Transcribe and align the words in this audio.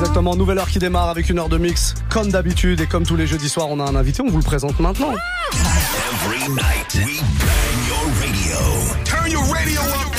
Exactement, 0.00 0.34
nouvelle 0.34 0.56
heure 0.56 0.70
qui 0.70 0.78
démarre 0.78 1.10
avec 1.10 1.28
une 1.28 1.38
heure 1.38 1.50
de 1.50 1.58
mix. 1.58 1.94
Comme 2.08 2.30
d'habitude 2.30 2.80
et 2.80 2.86
comme 2.86 3.04
tous 3.04 3.16
les 3.16 3.26
jeudis 3.26 3.50
soirs, 3.50 3.66
on 3.68 3.80
a 3.80 3.84
un 3.84 3.94
invité, 3.94 4.22
on 4.22 4.30
vous 4.30 4.38
le 4.38 4.42
présente 4.42 4.80
maintenant. 4.80 5.10
Every 5.12 6.48
night 6.48 6.94
we 7.04 7.20
bang 7.20 7.86
your 7.86 8.06
radio. 8.18 9.04
Turn 9.04 9.30
your 9.30 9.42
radio 9.52 9.80
up. 9.82 10.10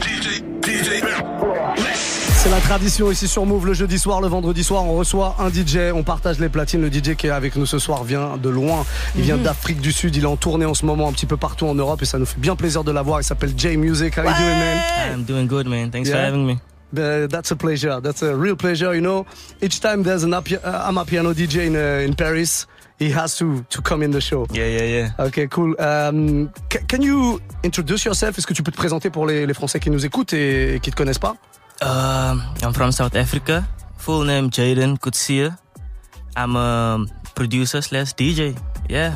DJ, 0.00 0.42
DJ. 0.64 1.04
C'est 2.36 2.48
la 2.48 2.60
tradition 2.60 3.10
ici 3.10 3.28
sur 3.28 3.44
Move 3.44 3.66
le 3.66 3.74
jeudi 3.74 3.98
soir, 3.98 4.22
le 4.22 4.28
vendredi 4.28 4.64
soir, 4.64 4.82
on 4.86 4.96
reçoit 4.96 5.36
un 5.40 5.50
DJ, 5.50 5.92
on 5.92 6.02
partage 6.02 6.38
les 6.38 6.48
platines. 6.48 6.80
Le 6.80 6.90
DJ 6.90 7.16
qui 7.16 7.26
est 7.26 7.30
avec 7.30 7.54
nous 7.54 7.66
ce 7.66 7.78
soir 7.78 8.02
vient 8.02 8.38
de 8.38 8.48
loin, 8.48 8.86
il 9.14 9.24
vient 9.24 9.36
d'Afrique 9.36 9.82
du 9.82 9.92
Sud, 9.92 10.16
il 10.16 10.22
est 10.22 10.26
en 10.26 10.36
tournée 10.36 10.64
en 10.64 10.72
ce 10.72 10.86
moment 10.86 11.06
un 11.06 11.12
petit 11.12 11.26
peu 11.26 11.36
partout 11.36 11.66
en 11.66 11.74
Europe 11.74 12.00
et 12.00 12.06
ça 12.06 12.18
nous 12.18 12.24
fait 12.24 12.40
bien 12.40 12.56
plaisir 12.56 12.82
de 12.82 12.92
l'avoir. 12.92 13.20
Il 13.20 13.24
s'appelle 13.24 13.52
J 13.54 13.76
Music. 13.76 14.16
How 14.16 14.22
you 14.22 14.30
doing, 14.38 14.58
man? 14.58 14.80
I'm 15.12 15.24
doing 15.24 15.46
good, 15.46 15.66
man. 15.66 15.90
Thanks 15.90 16.08
for 16.08 16.16
having 16.16 16.46
me. 16.46 16.56
Uh, 16.96 17.26
that's 17.28 17.50
a 17.50 17.56
pleasure. 17.56 18.00
That's 18.00 18.22
a 18.22 18.34
real 18.34 18.56
pleasure. 18.56 18.94
You 18.94 19.00
know, 19.02 19.26
each 19.60 19.80
time 19.80 20.02
there's 20.02 20.24
an 20.24 20.32
Api- 20.34 20.56
uh, 20.56 20.90
Amapiano 20.90 21.34
DJ 21.34 21.66
in 21.66 21.76
uh, 21.76 22.04
in 22.06 22.14
Paris, 22.14 22.66
he 22.98 23.10
has 23.10 23.36
to 23.38 23.64
to 23.68 23.82
come 23.82 24.02
in 24.02 24.10
the 24.10 24.20
show. 24.20 24.46
Yeah, 24.52 24.66
yeah, 24.66 24.84
yeah. 24.84 25.26
Okay, 25.26 25.48
cool. 25.48 25.74
Um, 25.80 26.50
can 26.88 27.02
you 27.02 27.40
introduce 27.62 28.04
yourself? 28.06 28.38
Est-ce 28.38 28.46
que 28.46 28.54
tu 28.54 28.62
peux 28.62 28.72
te 28.72 28.78
présenter 28.78 29.10
pour 29.10 29.26
les, 29.26 29.46
les 29.46 29.54
Français 29.54 29.80
qui 29.80 29.90
nous 29.90 30.04
écoutent 30.06 30.32
et, 30.32 30.76
et 30.76 30.80
qui 30.80 30.90
te 30.90 30.96
connaissent 30.96 31.18
pas? 31.20 31.36
Um, 31.82 32.42
I'm 32.62 32.72
from 32.72 32.90
South 32.92 33.14
Africa. 33.14 33.64
Full 33.98 34.24
name 34.24 34.50
Jaden 34.50 34.96
Kutsia. 34.98 35.58
I'm 36.36 36.56
a 36.56 37.04
producer 37.34 37.82
slash 37.82 38.14
DJ. 38.14 38.54
Yeah. 38.88 39.12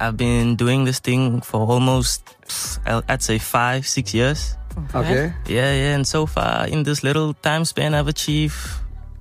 I've 0.00 0.16
been 0.16 0.56
doing 0.56 0.84
this 0.84 1.00
thing 1.00 1.40
for 1.42 1.60
almost, 1.66 2.22
I'd 2.86 3.22
say 3.22 3.38
five, 3.38 3.86
six 3.86 4.12
years. 4.14 4.56
Okay. 4.94 5.32
Yeah, 5.48 5.74
yeah. 5.74 5.98
And 5.98 6.04
so 6.04 6.26
far, 6.26 6.66
in 6.68 6.82
this 6.82 7.02
little 7.02 7.34
time 7.34 7.64
span, 7.64 7.94
I've 7.94 8.08
achieved 8.08 8.56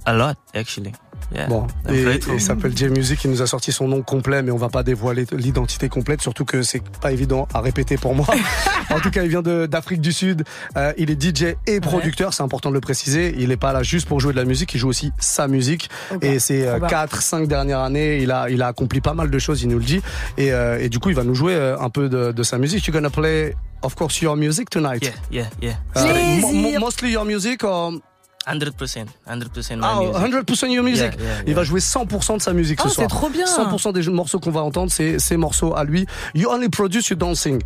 a 0.05 0.13
lot, 0.13 0.37
actually. 0.53 0.93
Yeah. 1.33 1.47
Bon, 1.47 1.65
et, 1.89 2.19
il 2.33 2.41
s'appelle 2.41 2.75
J 2.75 2.89
Music, 2.89 3.23
il 3.23 3.31
nous 3.31 3.41
a 3.41 3.47
sorti 3.47 3.71
son 3.71 3.87
nom 3.87 4.01
complet, 4.01 4.41
mais 4.43 4.51
on 4.51 4.57
va 4.57 4.67
pas 4.67 4.83
dévoiler 4.83 5.25
l'identité 5.31 5.87
complète, 5.87 6.21
surtout 6.21 6.43
que 6.43 6.61
c'est 6.61 6.83
pas 6.99 7.13
évident 7.13 7.47
à 7.53 7.61
répéter 7.61 7.95
pour 7.95 8.15
moi. 8.15 8.25
en 8.89 8.99
tout 8.99 9.11
cas, 9.11 9.23
il 9.23 9.29
vient 9.29 9.41
d'Afrique 9.41 10.01
du 10.01 10.11
Sud, 10.11 10.43
Euh, 10.75 10.91
il 10.97 11.09
est 11.09 11.21
DJ 11.21 11.55
et 11.67 11.79
producteur, 11.79 12.33
c'est 12.33 12.43
important 12.43 12.69
de 12.69 12.75
le 12.75 12.81
préciser. 12.81 13.33
Il 13.37 13.51
est 13.51 13.57
pas 13.57 13.71
là 13.71 13.81
juste 13.81 14.07
pour 14.07 14.19
jouer 14.19 14.33
de 14.33 14.37
la 14.37 14.45
musique, 14.45 14.73
il 14.73 14.77
joue 14.77 14.89
aussi 14.89 15.13
sa 15.19 15.47
musique. 15.47 15.89
Et 16.21 16.39
ces 16.39 16.65
Trop 16.65 16.79
bien. 16.79 16.87
4, 16.87 17.21
5 17.21 17.47
dernières 17.47 17.79
années, 17.79 18.21
il 18.21 18.31
a, 18.31 18.49
il 18.49 18.61
a 18.61 18.67
accompli 18.67 18.99
pas 18.99 19.13
mal 19.13 19.29
de 19.29 19.39
choses, 19.39 19.61
il 19.61 19.69
nous 19.69 19.79
le 19.79 19.85
dit. 19.85 20.01
Et, 20.37 20.51
euh, 20.51 20.79
et 20.81 20.89
du 20.89 20.99
coup, 20.99 21.09
il 21.09 21.15
va 21.15 21.23
nous 21.23 21.35
jouer 21.35 21.55
euh, 21.55 21.79
un 21.79 21.89
peu 21.89 22.09
de, 22.09 22.31
de 22.33 22.43
sa 22.43 22.57
musique. 22.57 22.85
You're 22.85 22.93
gonna 22.93 23.09
play, 23.09 23.55
of 23.83 23.95
course, 23.95 24.21
your 24.21 24.35
music 24.35 24.69
tonight. 24.69 25.03
Yeah, 25.03 25.49
yeah, 25.61 25.75
yeah. 25.95 26.75
Uh, 26.75 26.79
mostly 26.79 27.11
your 27.11 27.25
music 27.25 27.63
or? 27.63 28.01
100%. 28.47 29.05
100% 29.27 29.75
my 29.77 29.87
ah, 29.87 29.99
music. 29.99 30.15
100% 30.15 30.71
your 30.73 30.83
music. 30.83 31.13
Yeah, 31.13 31.23
yeah, 31.23 31.41
Il 31.41 31.49
yeah. 31.49 31.55
va 31.55 31.63
jouer 31.63 31.79
100% 31.79 32.37
de 32.37 32.41
sa 32.41 32.53
musique 32.53 32.79
Oh, 32.83 32.87
ce 32.87 32.95
soir. 32.95 33.07
c'est 33.07 33.15
trop 33.15 33.29
bien. 33.29 33.45
100% 33.45 33.93
des 33.93 34.09
morceaux 34.09 34.39
qu'on 34.39 34.49
va 34.51 34.61
entendre, 34.61 34.91
c'est 34.91 35.19
ces 35.19 35.37
morceaux 35.37 35.75
à 35.75 35.83
lui. 35.83 36.07
You 36.33 36.49
only 36.49 36.69
produce, 36.69 37.09
you 37.09 37.15
don't 37.15 37.35
sing. 37.35 37.61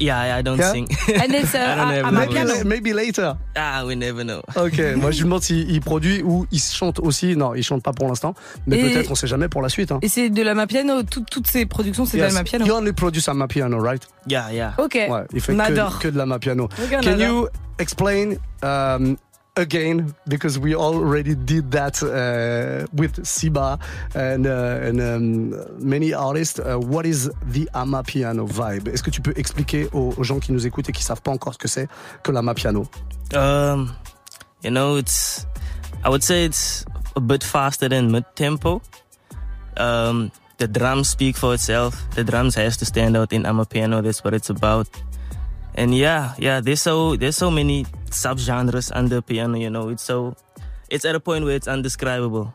Yeah, 0.00 0.38
I 0.38 0.42
don't 0.42 0.58
Yeah? 0.58 0.72
sing. 0.72 0.86
And 1.22 1.32
it's 1.34 1.54
uh, 1.54 1.58
I 1.58 2.02
don't 2.02 2.04
a- 2.04 2.08
a 2.08 2.12
Maybe, 2.12 2.64
maybe 2.64 2.92
later. 2.92 3.36
ah, 3.56 3.84
we 3.86 3.94
never 3.96 4.24
know. 4.24 4.42
Ok, 4.56 4.78
moi 4.96 5.10
je 5.10 5.18
lui 5.18 5.24
demande 5.24 5.42
s'il 5.42 5.70
il 5.70 5.80
produit 5.80 6.22
ou 6.22 6.46
il 6.50 6.58
chante 6.60 6.98
aussi. 7.00 7.36
Non, 7.36 7.54
il 7.54 7.62
chante 7.62 7.82
pas 7.82 7.92
pour 7.92 8.08
l'instant, 8.08 8.34
mais 8.66 8.78
peut-être 8.78 9.10
on 9.10 9.14
sait 9.14 9.26
jamais 9.26 9.48
pour 9.48 9.62
la 9.62 9.68
suite. 9.68 9.92
Hein. 9.92 9.98
Et 10.02 10.08
c'est 10.08 10.30
de 10.30 10.42
la 10.42 10.54
Mapiano, 10.54 11.02
tout- 11.02 11.24
toutes 11.30 11.46
ces 11.46 11.66
productions, 11.66 12.04
c'est 12.06 12.18
Yes. 12.18 12.28
de 12.30 12.34
la 12.34 12.40
Mapiano. 12.40 12.66
You 12.66 12.72
only 12.74 12.92
produce 12.92 13.28
à 13.28 13.34
Mapiano, 13.34 13.78
right? 13.80 14.02
Yeah, 14.28 14.52
yeah. 14.52 14.74
Ok. 14.78 14.94
Ouais, 14.94 15.08
il 15.32 15.40
fait 15.40 15.52
On 15.52 15.56
que, 15.58 15.62
adore. 15.62 15.98
que 15.98 16.08
de 16.08 16.18
la 16.18 16.26
Mapiano. 16.26 16.64
Ok, 16.64 16.70
on 16.92 17.00
Can 17.02 17.12
adore. 17.12 17.20
you 17.20 17.48
explain 17.78 18.34
um, 18.62 19.16
again 19.56 20.14
because 20.26 20.58
we 20.58 20.74
already 20.74 21.34
did 21.34 21.70
that 21.70 22.02
uh, 22.02 22.86
with 22.92 23.22
Siba 23.24 23.78
and, 24.14 24.46
uh, 24.46 24.78
and 24.82 25.00
um, 25.00 25.54
many 25.78 26.12
artists. 26.12 26.58
Uh, 26.58 26.76
what 26.78 27.06
is 27.06 27.30
the 27.46 27.68
Amapiano 27.74 28.46
vibe 28.46 28.88
Est-ce 28.88 29.02
que 29.02 29.10
tu 29.10 29.20
peux 29.20 29.34
expliquer 29.36 29.88
aux, 29.92 30.14
aux 30.16 30.24
gens 30.24 30.40
qui 30.40 30.52
nous 30.52 30.66
écoutent 30.66 30.88
et 30.88 30.92
qui 30.92 31.02
savent 31.02 31.22
pas 31.22 31.30
encore 31.30 31.54
ce 31.54 31.58
que 31.58 31.68
c'est 31.68 31.88
que 32.22 32.32
Um, 33.34 33.94
you 34.62 34.70
know, 34.70 34.96
it's 34.96 35.46
I 36.04 36.08
would 36.08 36.22
say 36.22 36.44
it's 36.44 36.84
a 37.16 37.20
bit 37.20 37.42
faster 37.42 37.88
than 37.88 38.10
mid 38.10 38.24
tempo. 38.34 38.82
Um, 39.76 40.30
the 40.58 40.68
drums 40.68 41.08
speak 41.08 41.36
for 41.36 41.54
itself. 41.54 41.96
The 42.14 42.24
drums 42.24 42.54
has 42.56 42.76
to 42.78 42.84
stand 42.84 43.16
out 43.16 43.32
in 43.32 43.44
Amapiano. 43.44 44.02
That's 44.02 44.22
what 44.22 44.34
it's 44.34 44.50
about. 44.50 44.88
And 45.76 45.92
yeah, 45.92 46.34
yeah, 46.38 46.60
there's 46.60 46.80
so 46.80 47.16
there's 47.16 47.36
so 47.36 47.50
many 47.50 47.84
subgenres 48.10 48.92
under 48.94 49.20
piano. 49.20 49.56
You 49.56 49.70
know, 49.70 49.88
it's 49.90 50.04
so 50.04 50.34
it's 50.88 51.04
at 51.04 51.14
a 51.14 51.20
point 51.20 51.44
where 51.44 51.56
it's 51.56 51.66
undescribable. 51.68 52.52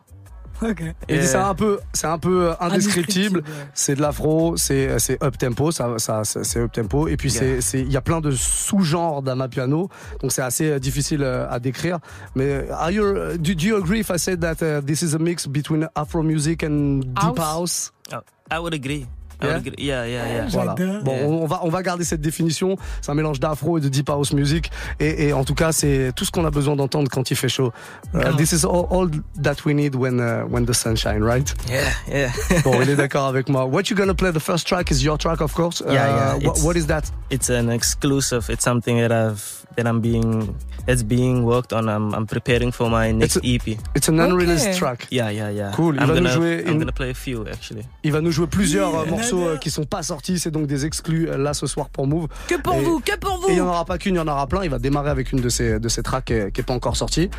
Ok. 0.62 0.81
Il 1.07 1.19
dit 1.19 1.24
Yeah. 1.24 1.25
c'est 1.25 1.38
un 1.38 1.56
peu, 1.56 1.79
c'est 1.94 2.08
un 2.08 2.18
peu 2.18 2.52
indescriptible. 2.59 3.44
C'est 3.74 3.96
de 3.96 4.02
l'afro, 4.02 4.58
c'est 4.58 5.00
c'est 5.00 5.22
up 5.24 5.38
tempo, 5.38 5.72
ça, 5.72 5.97
ça 6.00 6.24
c'est 6.25 6.59
up 6.59 6.72
tempo. 6.72 7.08
Et 7.08 7.16
puis 7.16 7.29
c'est 7.31 7.46
Yeah. 7.46 7.62
c'est 7.62 7.79
il 7.81 7.91
y 7.91 7.96
a 7.97 8.02
plein 8.02 8.19
de 8.19 8.31
sous-genres 8.31 9.22
d'amapiano, 9.22 9.90
donc 10.22 10.34
c'est 10.34 10.41
assez 10.41 10.72
euh, 10.72 10.79
difficile 10.79 11.24
euh, 11.24 11.50
à 11.50 11.59
décrire. 11.59 12.00
Mais 12.35 12.69
are 12.72 12.91
you, 12.91 13.38
do, 13.38 13.53
do 13.53 13.66
you 13.68 13.78
agree 13.78 14.02
if 14.02 14.09
I 14.09 14.18
said 14.18 14.41
that 14.41 14.62
uh, 14.62 14.81
this 14.85 15.02
is 15.02 15.16
a 15.16 15.19
mix 15.19 15.47
between 15.47 15.88
Afro 15.96 16.24
music 16.24 16.62
and 16.63 17.03
deep 17.16 17.40
house? 17.40 17.91
Oh, 18.13 18.19
I 18.52 18.59
would 18.59 18.74
agree. 18.74 19.08
Yeah? 19.41 19.59
Yeah, 19.77 20.05
yeah, 20.07 20.27
yeah. 20.27 20.45
Voilà. 20.50 20.75
Bon, 21.03 21.16
Yeah. 21.16 21.25
on 21.27 21.45
va 21.45 21.59
on 21.63 21.69
va 21.69 21.81
garder 21.83 22.03
cette 22.03 22.22
définition. 22.22 22.77
C'est 23.01 23.11
un 23.11 23.16
mélange 23.16 23.39
d'afro 23.39 23.77
et 23.77 23.81
de 23.81 23.88
deep 23.89 24.09
house 24.09 24.33
music. 24.33 24.69
Et, 25.00 25.27
et 25.27 25.33
en 25.33 25.44
tout 25.45 25.55
cas, 25.55 25.72
c'est 25.72 26.11
tout 26.16 26.25
ce 26.25 26.31
qu'on 26.31 26.45
a 26.45 26.51
besoin 26.51 26.75
d'entendre 26.75 27.09
quand 27.09 27.31
il 27.31 27.38
fait 27.38 27.49
chaud. 27.49 27.72
Uh, 28.13 28.35
this 28.38 28.51
is 28.51 28.66
all, 28.66 28.88
all 28.91 29.09
that 29.41 29.63
we 29.66 29.73
need 29.73 29.95
when 29.95 30.19
uh, 30.19 30.44
when 30.49 30.66
the 30.66 30.73
sun 30.73 30.95
shine, 30.97 31.23
right? 31.23 31.53
Yeah, 31.69 31.89
yeah. 32.11 32.31
Bon, 32.63 32.81
il 32.81 32.89
est 32.89 32.95
d'accord 32.97 33.28
avec 33.28 33.47
moi. 33.49 33.66
What 33.66 33.83
you 33.89 33.95
gonna 33.95 34.13
play? 34.13 34.31
The 34.31 34.39
first 34.41 34.67
track 34.67 34.91
is 34.91 35.03
your 35.03 35.17
track, 35.17 35.41
of 35.41 35.53
course. 35.53 35.81
Yeah, 35.85 35.94
yeah, 35.94 36.35
Uh, 36.35 36.39
what, 36.49 36.59
what 36.63 36.75
is 36.78 36.88
that? 36.88 37.09
it's 37.29 37.49
an 37.49 37.69
exclusive. 37.69 38.49
It's 38.49 38.63
something 38.63 38.97
that 38.99 39.11
I've 39.11 39.59
that 39.81 39.90
I'm 39.90 40.00
being 40.01 40.47
that's 40.85 41.03
being 41.03 41.44
worked 41.44 41.72
on. 41.73 41.88
I'm 41.88 42.13
I'm 42.13 42.25
preparing 42.25 42.72
for 42.72 42.90
my 42.90 43.12
next 43.13 43.38
It's 43.38 43.45
a- 43.45 43.72
EP. 43.72 43.78
It's 43.95 44.09
an 44.09 44.19
unreleased 44.19 44.67
Okay. 44.67 44.78
track. 44.78 45.07
Yeah, 45.12 45.31
yeah, 45.31 45.51
yeah. 45.51 45.72
Cool. 45.75 45.95
Il 45.95 46.01
I'm 46.01 46.07
va 46.07 46.13
nous 46.16 46.22
gonna 46.22 46.34
jouer 46.34 46.63
I'm 46.66 46.73
une- 46.73 46.79
gonna 46.79 46.91
play 46.91 47.12
a 47.12 47.13
few 47.13 47.45
actually. 47.47 47.84
Il 48.03 48.12
va 48.12 48.22
nous 48.22 48.31
jouer 48.31 48.47
plusieurs 48.47 48.94
euh, 48.95 49.06
morceaux 49.06 49.47
euh, 49.47 49.57
qui 49.57 49.69
sont 49.69 49.85
pas 49.85 50.03
sortis. 50.03 50.40
C'est 50.40 50.51
donc 50.51 50.67
des 50.67 50.85
exclus 50.85 51.29
euh, 51.29 51.38
là 51.38 51.53
ce 51.53 51.67
soir 51.67 51.90
pour 51.90 52.07
Move. 52.07 52.28
Que 52.47 52.56
pour 52.56 52.75
Et- 52.75 52.81
vous, 52.81 53.00
que 53.00 53.16
pour 53.17 53.45
Et 53.50 53.53
il 53.53 53.57
y 53.57 53.62
en 53.62 53.66
vous. 53.66 53.69
aura 53.72 53.85
pas 53.85 53.97
qu'une, 53.97 54.16
il 54.16 54.17
y 54.17 54.22
en 54.22 54.28
aura 54.28 54.47
plein. 54.47 54.63
Il 54.63 54.69
va 54.69 54.79
démarrer 54.79 55.09
avec 55.09 55.31
une 55.31 55.41
de 55.41 55.50
ces 55.50 55.79
de 55.79 55.90
ces 55.90 56.03
tracks 56.03 56.25
qui 56.25 56.34
est, 56.34 56.51
qui 56.51 56.61
est 56.61 56.63
pas 56.63 56.73
encore 56.73 56.96
sortie. 56.97 57.29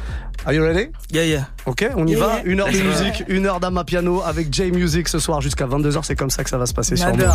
Are 0.47 0.53
you 0.53 0.62
ready? 0.62 0.89
Yeah, 1.12 1.25
yeah. 1.27 1.49
Ok, 1.67 1.84
on 1.97 2.07
y 2.07 2.12
Yeah, 2.12 2.21
va. 2.21 2.27
yeah. 2.37 2.43
Une 2.45 2.61
heure 2.61 2.69
de 2.72 2.78
musique, 2.81 3.25
une 3.28 3.47
heure 3.47 3.61
d'ama 3.61 3.84
piano 3.84 4.22
avec 4.25 4.53
J 4.53 4.71
Music 4.72 5.09
ce 5.09 5.19
soir 5.19 5.41
jusqu'à 5.41 5.67
22h. 5.67 6.01
C'est 6.05 6.17
comme 6.17 6.31
ça 6.31 6.45
que 6.45 6.51
ça 6.51 6.59
va 6.59 6.67
se 6.67 6.72
passer 6.75 6.97
sur 6.97 7.09
Move. 7.09 7.21
Yeah. 7.21 7.34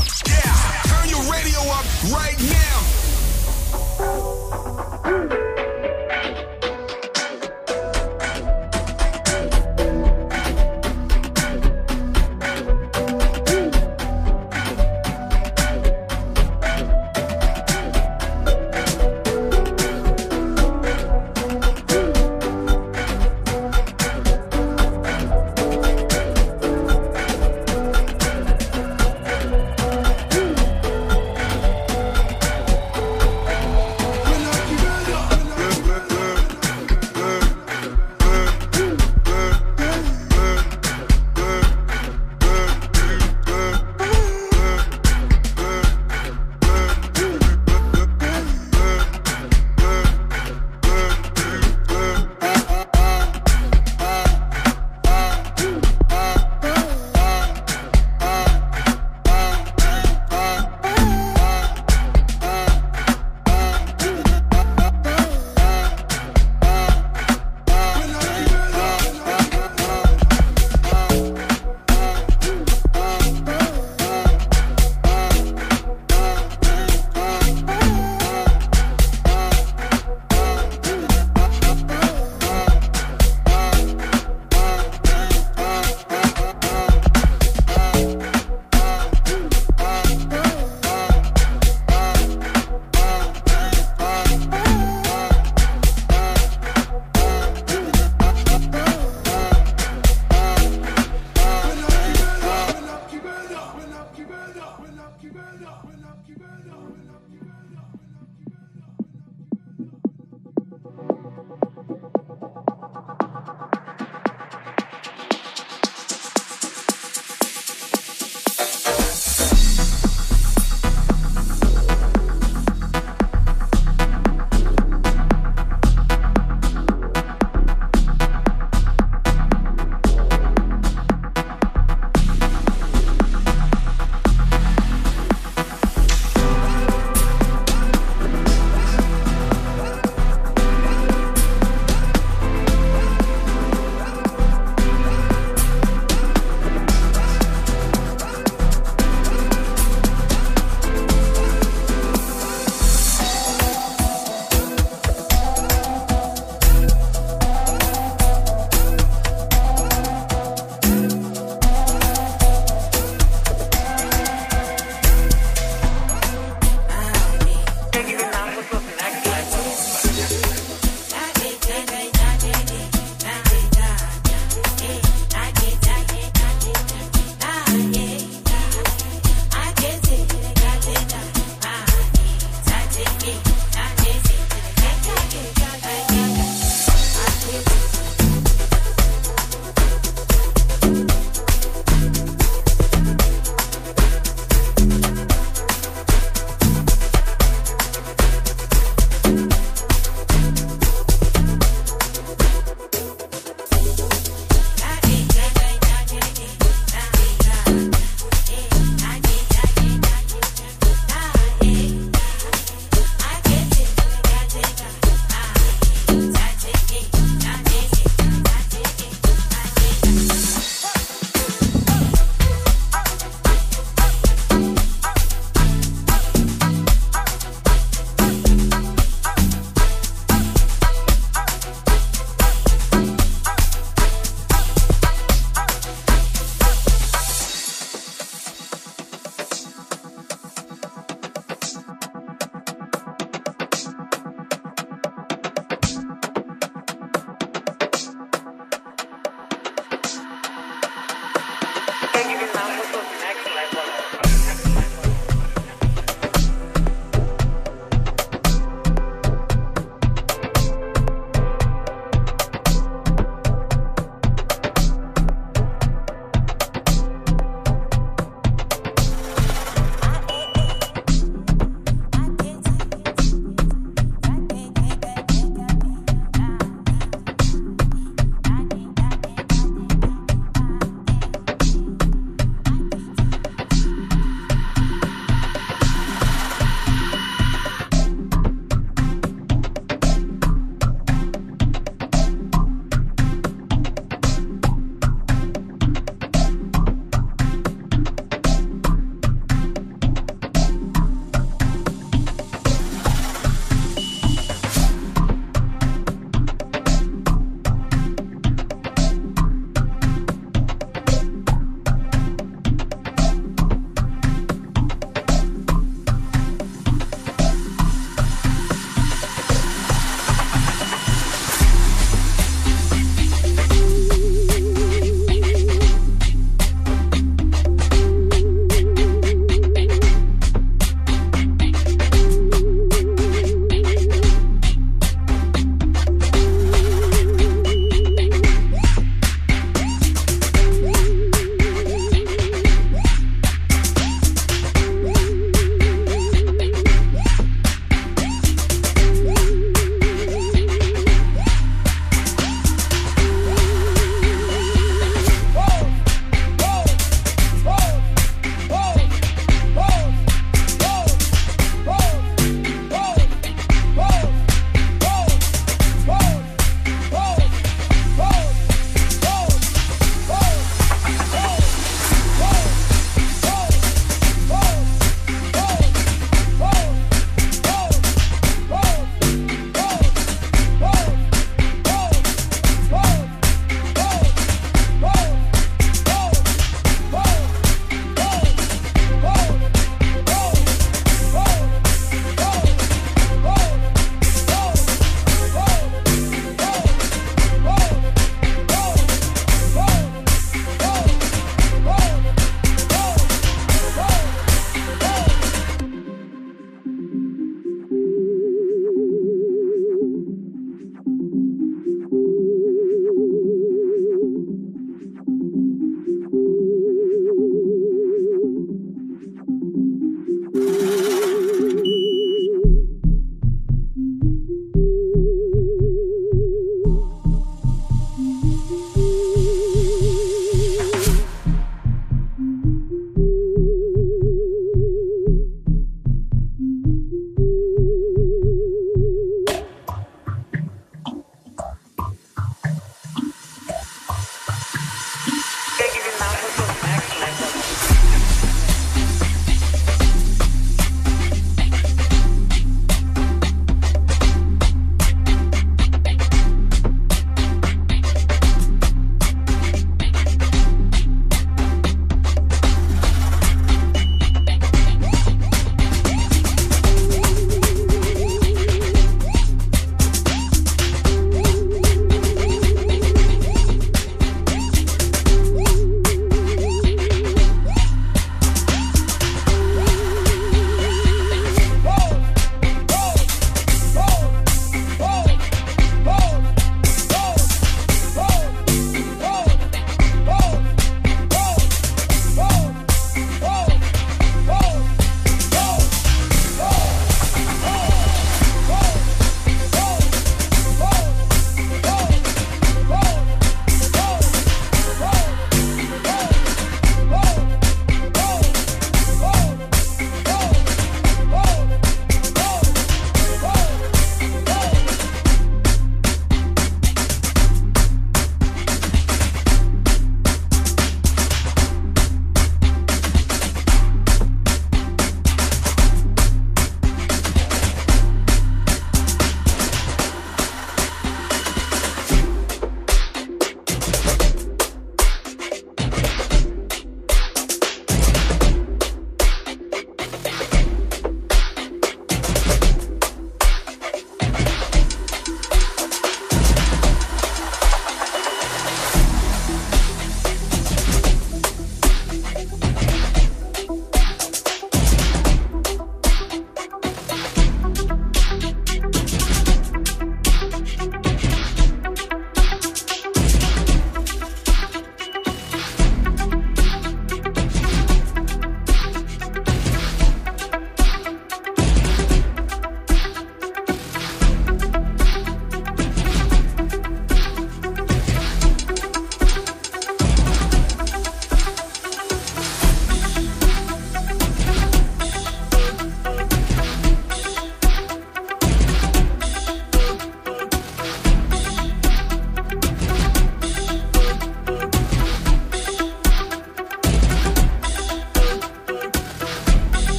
Turn 0.84 1.10
your 1.10 1.22
radio 1.32 1.60
up 1.60 1.86
right 2.18 2.40
now. 2.42 2.65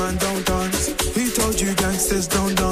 man 0.00 0.16
don't 0.16 0.46
dance. 0.46 0.86
He 1.14 1.30
told 1.30 1.60
you 1.60 1.74
gangsters 1.74 2.26
don't 2.26 2.54
dance 2.56 2.69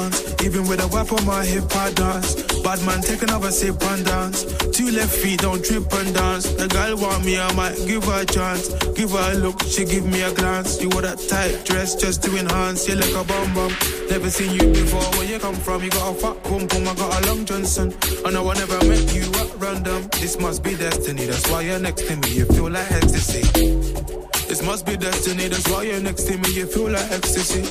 my 1.29 1.45
hip 1.45 1.75
I 1.75 1.91
dance. 1.93 2.35
Bad 2.63 2.83
man, 2.85 3.01
take 3.01 3.21
another 3.21 3.51
sip 3.51 3.81
and 3.81 4.05
dance. 4.05 4.43
Two 4.75 4.89
left 4.91 5.15
feet, 5.15 5.39
don't 5.41 5.63
trip 5.63 5.91
and 5.93 6.13
dance. 6.13 6.45
The 6.53 6.67
girl 6.67 6.97
want 6.97 7.23
me, 7.23 7.39
I 7.39 7.51
might 7.53 7.77
give 7.87 8.03
her 8.05 8.21
a 8.21 8.25
chance. 8.25 8.67
Give 8.97 9.11
her 9.11 9.31
a 9.33 9.35
look, 9.35 9.61
she 9.63 9.85
give 9.85 10.05
me 10.05 10.21
a 10.21 10.33
glance. 10.33 10.81
You 10.81 10.89
wore 10.89 11.03
that 11.03 11.19
tight 11.29 11.65
dress 11.65 11.95
just 11.95 12.23
to 12.23 12.35
enhance. 12.35 12.87
You 12.87 12.95
like 12.95 13.13
a 13.13 13.23
bum 13.23 13.53
bum. 13.53 13.71
Never 14.09 14.29
seen 14.29 14.51
you 14.53 14.67
before. 14.73 15.07
Where 15.17 15.27
you 15.31 15.39
come 15.39 15.55
from? 15.55 15.83
You 15.83 15.91
got 15.91 16.15
a 16.15 16.19
fat 16.19 16.43
pum 16.43 16.67
pum. 16.67 16.87
I 16.87 16.93
got 16.95 17.11
a 17.23 17.27
long 17.27 17.45
Johnson. 17.45 17.93
I 18.25 18.31
know 18.31 18.49
I 18.49 18.53
never 18.55 18.79
met 18.85 19.13
you 19.13 19.25
at 19.41 19.49
random. 19.57 20.09
This 20.19 20.39
must 20.39 20.63
be 20.63 20.75
destiny. 20.75 21.25
That's 21.25 21.49
why 21.49 21.61
you're 21.61 21.79
next 21.79 22.07
to 22.07 22.15
me. 22.15 22.29
You 22.33 22.45
feel 22.45 22.69
like 22.69 22.91
ecstasy. 22.91 23.43
This 24.49 24.63
must 24.63 24.85
be 24.85 24.97
destiny. 24.97 25.47
That's 25.47 25.67
why 25.69 25.83
you're 25.83 26.01
next 26.01 26.23
to 26.23 26.37
me. 26.37 26.49
You 26.53 26.65
feel 26.65 26.89
like 26.89 27.11
ecstasy. 27.11 27.61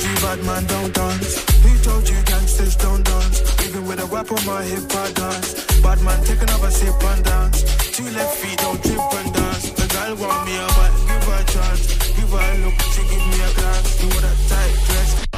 Told 0.00 0.12
you 0.12 0.22
bad 0.22 0.44
man 0.46 0.64
don't 0.64 0.94
dance? 0.94 1.44
Who 1.62 1.78
told 1.84 2.08
you 2.08 2.16
gangsters 2.22 2.74
don't 2.76 3.04
dance? 3.04 3.68
Even 3.68 3.86
with 3.86 4.00
a 4.00 4.06
rap 4.06 4.32
on 4.32 4.46
my 4.46 4.62
hip, 4.62 4.90
I 4.96 5.12
dance. 5.12 5.80
Bad 5.82 6.00
man, 6.00 6.24
take 6.24 6.40
another 6.40 6.70
sip 6.70 6.94
and 7.04 7.22
dance. 7.22 7.60
Two 7.94 8.04
left 8.04 8.34
feet, 8.36 8.58
don't 8.60 8.82
trip 8.82 8.96
and 8.96 9.34
dance. 9.34 9.70
The 9.72 9.86
girl 9.92 10.16
want 10.16 10.46
me, 10.46 10.56
I 10.56 10.68
might 10.78 10.96
give 11.06 11.24
her 11.28 11.40
a 11.40 11.44
chance. 11.52 12.16
Give 12.16 12.30
her 12.30 12.40
a 12.40 12.64
look, 12.64 12.80
she 12.80 13.02
give 13.12 13.26
me 13.28 13.38
a 13.44 13.52
glance. 13.52 14.02
You 14.02 14.08
with 14.08 14.24
a 14.24 14.48
tight 14.48 14.86
dress. 14.86 15.29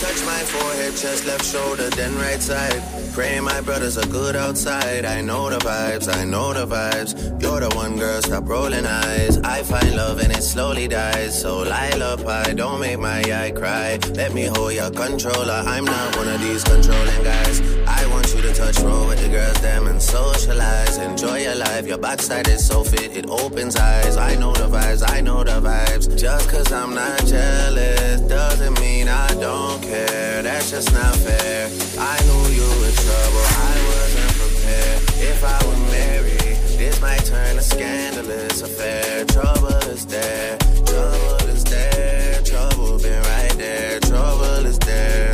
Touch 0.00 0.24
my 0.24 0.42
forehead 0.54 0.96
chest, 0.96 1.26
left 1.26 1.44
shoulder, 1.44 1.90
then 1.90 2.16
right 2.16 2.40
side. 2.40 2.82
Pray 3.12 3.38
my 3.38 3.60
brothers 3.60 3.98
are 3.98 4.06
good 4.06 4.34
outside. 4.34 5.04
I 5.04 5.20
know 5.20 5.50
the 5.50 5.58
vibes, 5.58 6.08
I 6.08 6.24
know 6.24 6.54
the 6.54 6.66
vibes. 6.66 7.12
You're 7.42 7.60
the 7.60 7.68
one 7.76 7.98
girl, 7.98 8.22
stop 8.22 8.48
rolling 8.48 8.86
eyes. 8.86 9.36
I 9.38 9.62
find 9.62 9.94
love 9.94 10.20
and 10.20 10.32
it 10.32 10.42
slowly 10.42 10.88
dies. 10.88 11.38
So 11.38 11.58
lullaby, 11.58 12.54
don't 12.54 12.80
make 12.80 12.98
my 12.98 13.20
eye 13.20 13.52
cry. 13.54 13.98
Let 14.14 14.32
me 14.32 14.44
hold 14.44 14.72
your 14.72 14.90
controller. 14.90 15.62
I'm 15.66 15.84
not 15.84 16.16
one 16.16 16.28
of 16.28 16.40
these 16.40 16.64
controlling 16.64 17.22
guys. 17.22 17.79
I 18.10 18.12
want 18.12 18.34
you 18.34 18.42
to 18.42 18.52
touch 18.52 18.76
roll 18.80 19.06
with 19.06 19.22
the 19.22 19.28
girls, 19.28 19.60
them 19.60 19.86
and 19.86 20.02
socialize. 20.02 20.98
Enjoy 20.98 21.38
your 21.38 21.54
life. 21.54 21.86
Your 21.86 21.96
backside 21.96 22.48
is 22.48 22.66
so 22.66 22.82
fit, 22.82 23.16
it 23.16 23.30
opens 23.30 23.76
eyes. 23.76 24.16
I 24.16 24.34
know 24.34 24.52
the 24.52 24.66
vibes, 24.66 25.08
I 25.08 25.20
know 25.20 25.44
the 25.44 25.60
vibes. 25.60 26.18
Just 26.18 26.50
cause 26.50 26.72
I'm 26.72 26.92
not 26.92 27.24
jealous 27.24 28.20
doesn't 28.22 28.80
mean 28.80 29.06
I 29.06 29.28
don't 29.34 29.80
care. 29.80 30.42
That's 30.42 30.72
just 30.72 30.92
not 30.92 31.14
fair. 31.18 31.70
I 32.00 32.16
knew 32.26 32.44
you 32.58 32.68
were 32.80 32.94
trouble, 32.98 33.46
I 33.46 33.74
wasn't 33.86 34.32
prepared. 34.42 35.02
If 35.30 35.44
I 35.44 35.58
were 35.66 35.82
married, 35.92 36.58
this 36.80 37.00
might 37.00 37.24
turn 37.24 37.58
a 37.58 37.62
scandalous 37.62 38.60
affair. 38.62 39.24
Trouble 39.26 39.86
is 39.86 40.04
there, 40.06 40.58
trouble 40.84 41.46
is 41.46 41.62
there, 41.62 42.42
trouble 42.42 42.98
been 42.98 43.22
right 43.22 43.54
there, 43.56 44.00
trouble 44.00 44.66
is 44.66 44.80
there. 44.80 45.32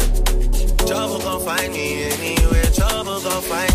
Trouble 0.86 1.18
gon' 1.20 1.40
find 1.40 1.72
me 1.72 1.96
trouble 2.10 2.35
gon' 3.36 3.42
find 3.42 3.65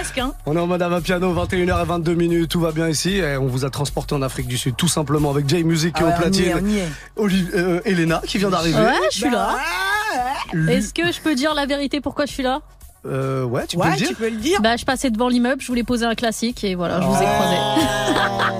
presque, 0.00 0.18
hein. 0.18 0.32
On 0.46 0.56
est 0.56 0.60
en 0.60 0.66
mode 0.66 0.82
Amapiano, 0.82 1.32
21h 1.34 1.82
et 1.82 1.86
22 1.86 2.14
minutes, 2.14 2.50
tout 2.50 2.60
va 2.60 2.72
bien 2.72 2.88
ici. 2.88 3.16
Et 3.18 3.36
on 3.36 3.46
vous 3.46 3.64
a 3.64 3.70
transporté 3.70 4.14
en 4.14 4.22
Afrique 4.22 4.46
du 4.48 4.56
Sud 4.58 4.74
tout 4.76 4.88
simplement 4.88 5.30
avec 5.30 5.48
Jay 5.48 5.62
Music 5.62 5.94
Ah 5.98 6.02
au 6.02 6.06
ouais, 6.06 6.12
on 6.12 6.16
y 6.16 6.20
platine. 6.20 6.44
est, 6.46 6.54
on 6.54 6.66
y 6.66 6.78
est. 6.78 6.88
Olive- 7.16 7.50
euh, 7.54 7.80
Elena 7.84 8.22
qui 8.26 8.38
vient 8.38 8.50
d'arriver. 8.50 8.78
Ouais, 8.78 8.92
je 9.12 9.18
suis 9.18 9.30
là. 9.30 9.56
Lui- 10.52 10.72
Est-ce 10.72 10.92
que 10.94 11.12
je 11.12 11.20
peux 11.20 11.34
dire 11.34 11.54
la 11.54 11.66
vérité 11.66 12.00
pourquoi 12.00 12.26
je 12.26 12.32
suis 12.32 12.42
là? 12.42 12.60
Euh, 13.06 13.44
ouais, 13.44 13.66
tu 13.66 13.76
peux 13.76 13.82
Ouais, 13.82 13.90
le 13.92 13.96
dire 13.96 14.08
tu 14.08 14.14
peux 14.14 14.28
le 14.28 14.36
dire. 14.36 14.60
Bah, 14.60 14.76
je 14.76 14.84
passais 14.84 15.10
devant 15.10 15.28
l'immeuble, 15.28 15.62
je 15.62 15.66
voulais 15.68 15.84
poser 15.84 16.04
un 16.04 16.14
classique 16.14 16.64
et 16.64 16.74
voilà, 16.74 17.00
je 17.00 17.06
vous 17.06 17.14
ai 17.14 17.24
croisé. 17.24 17.56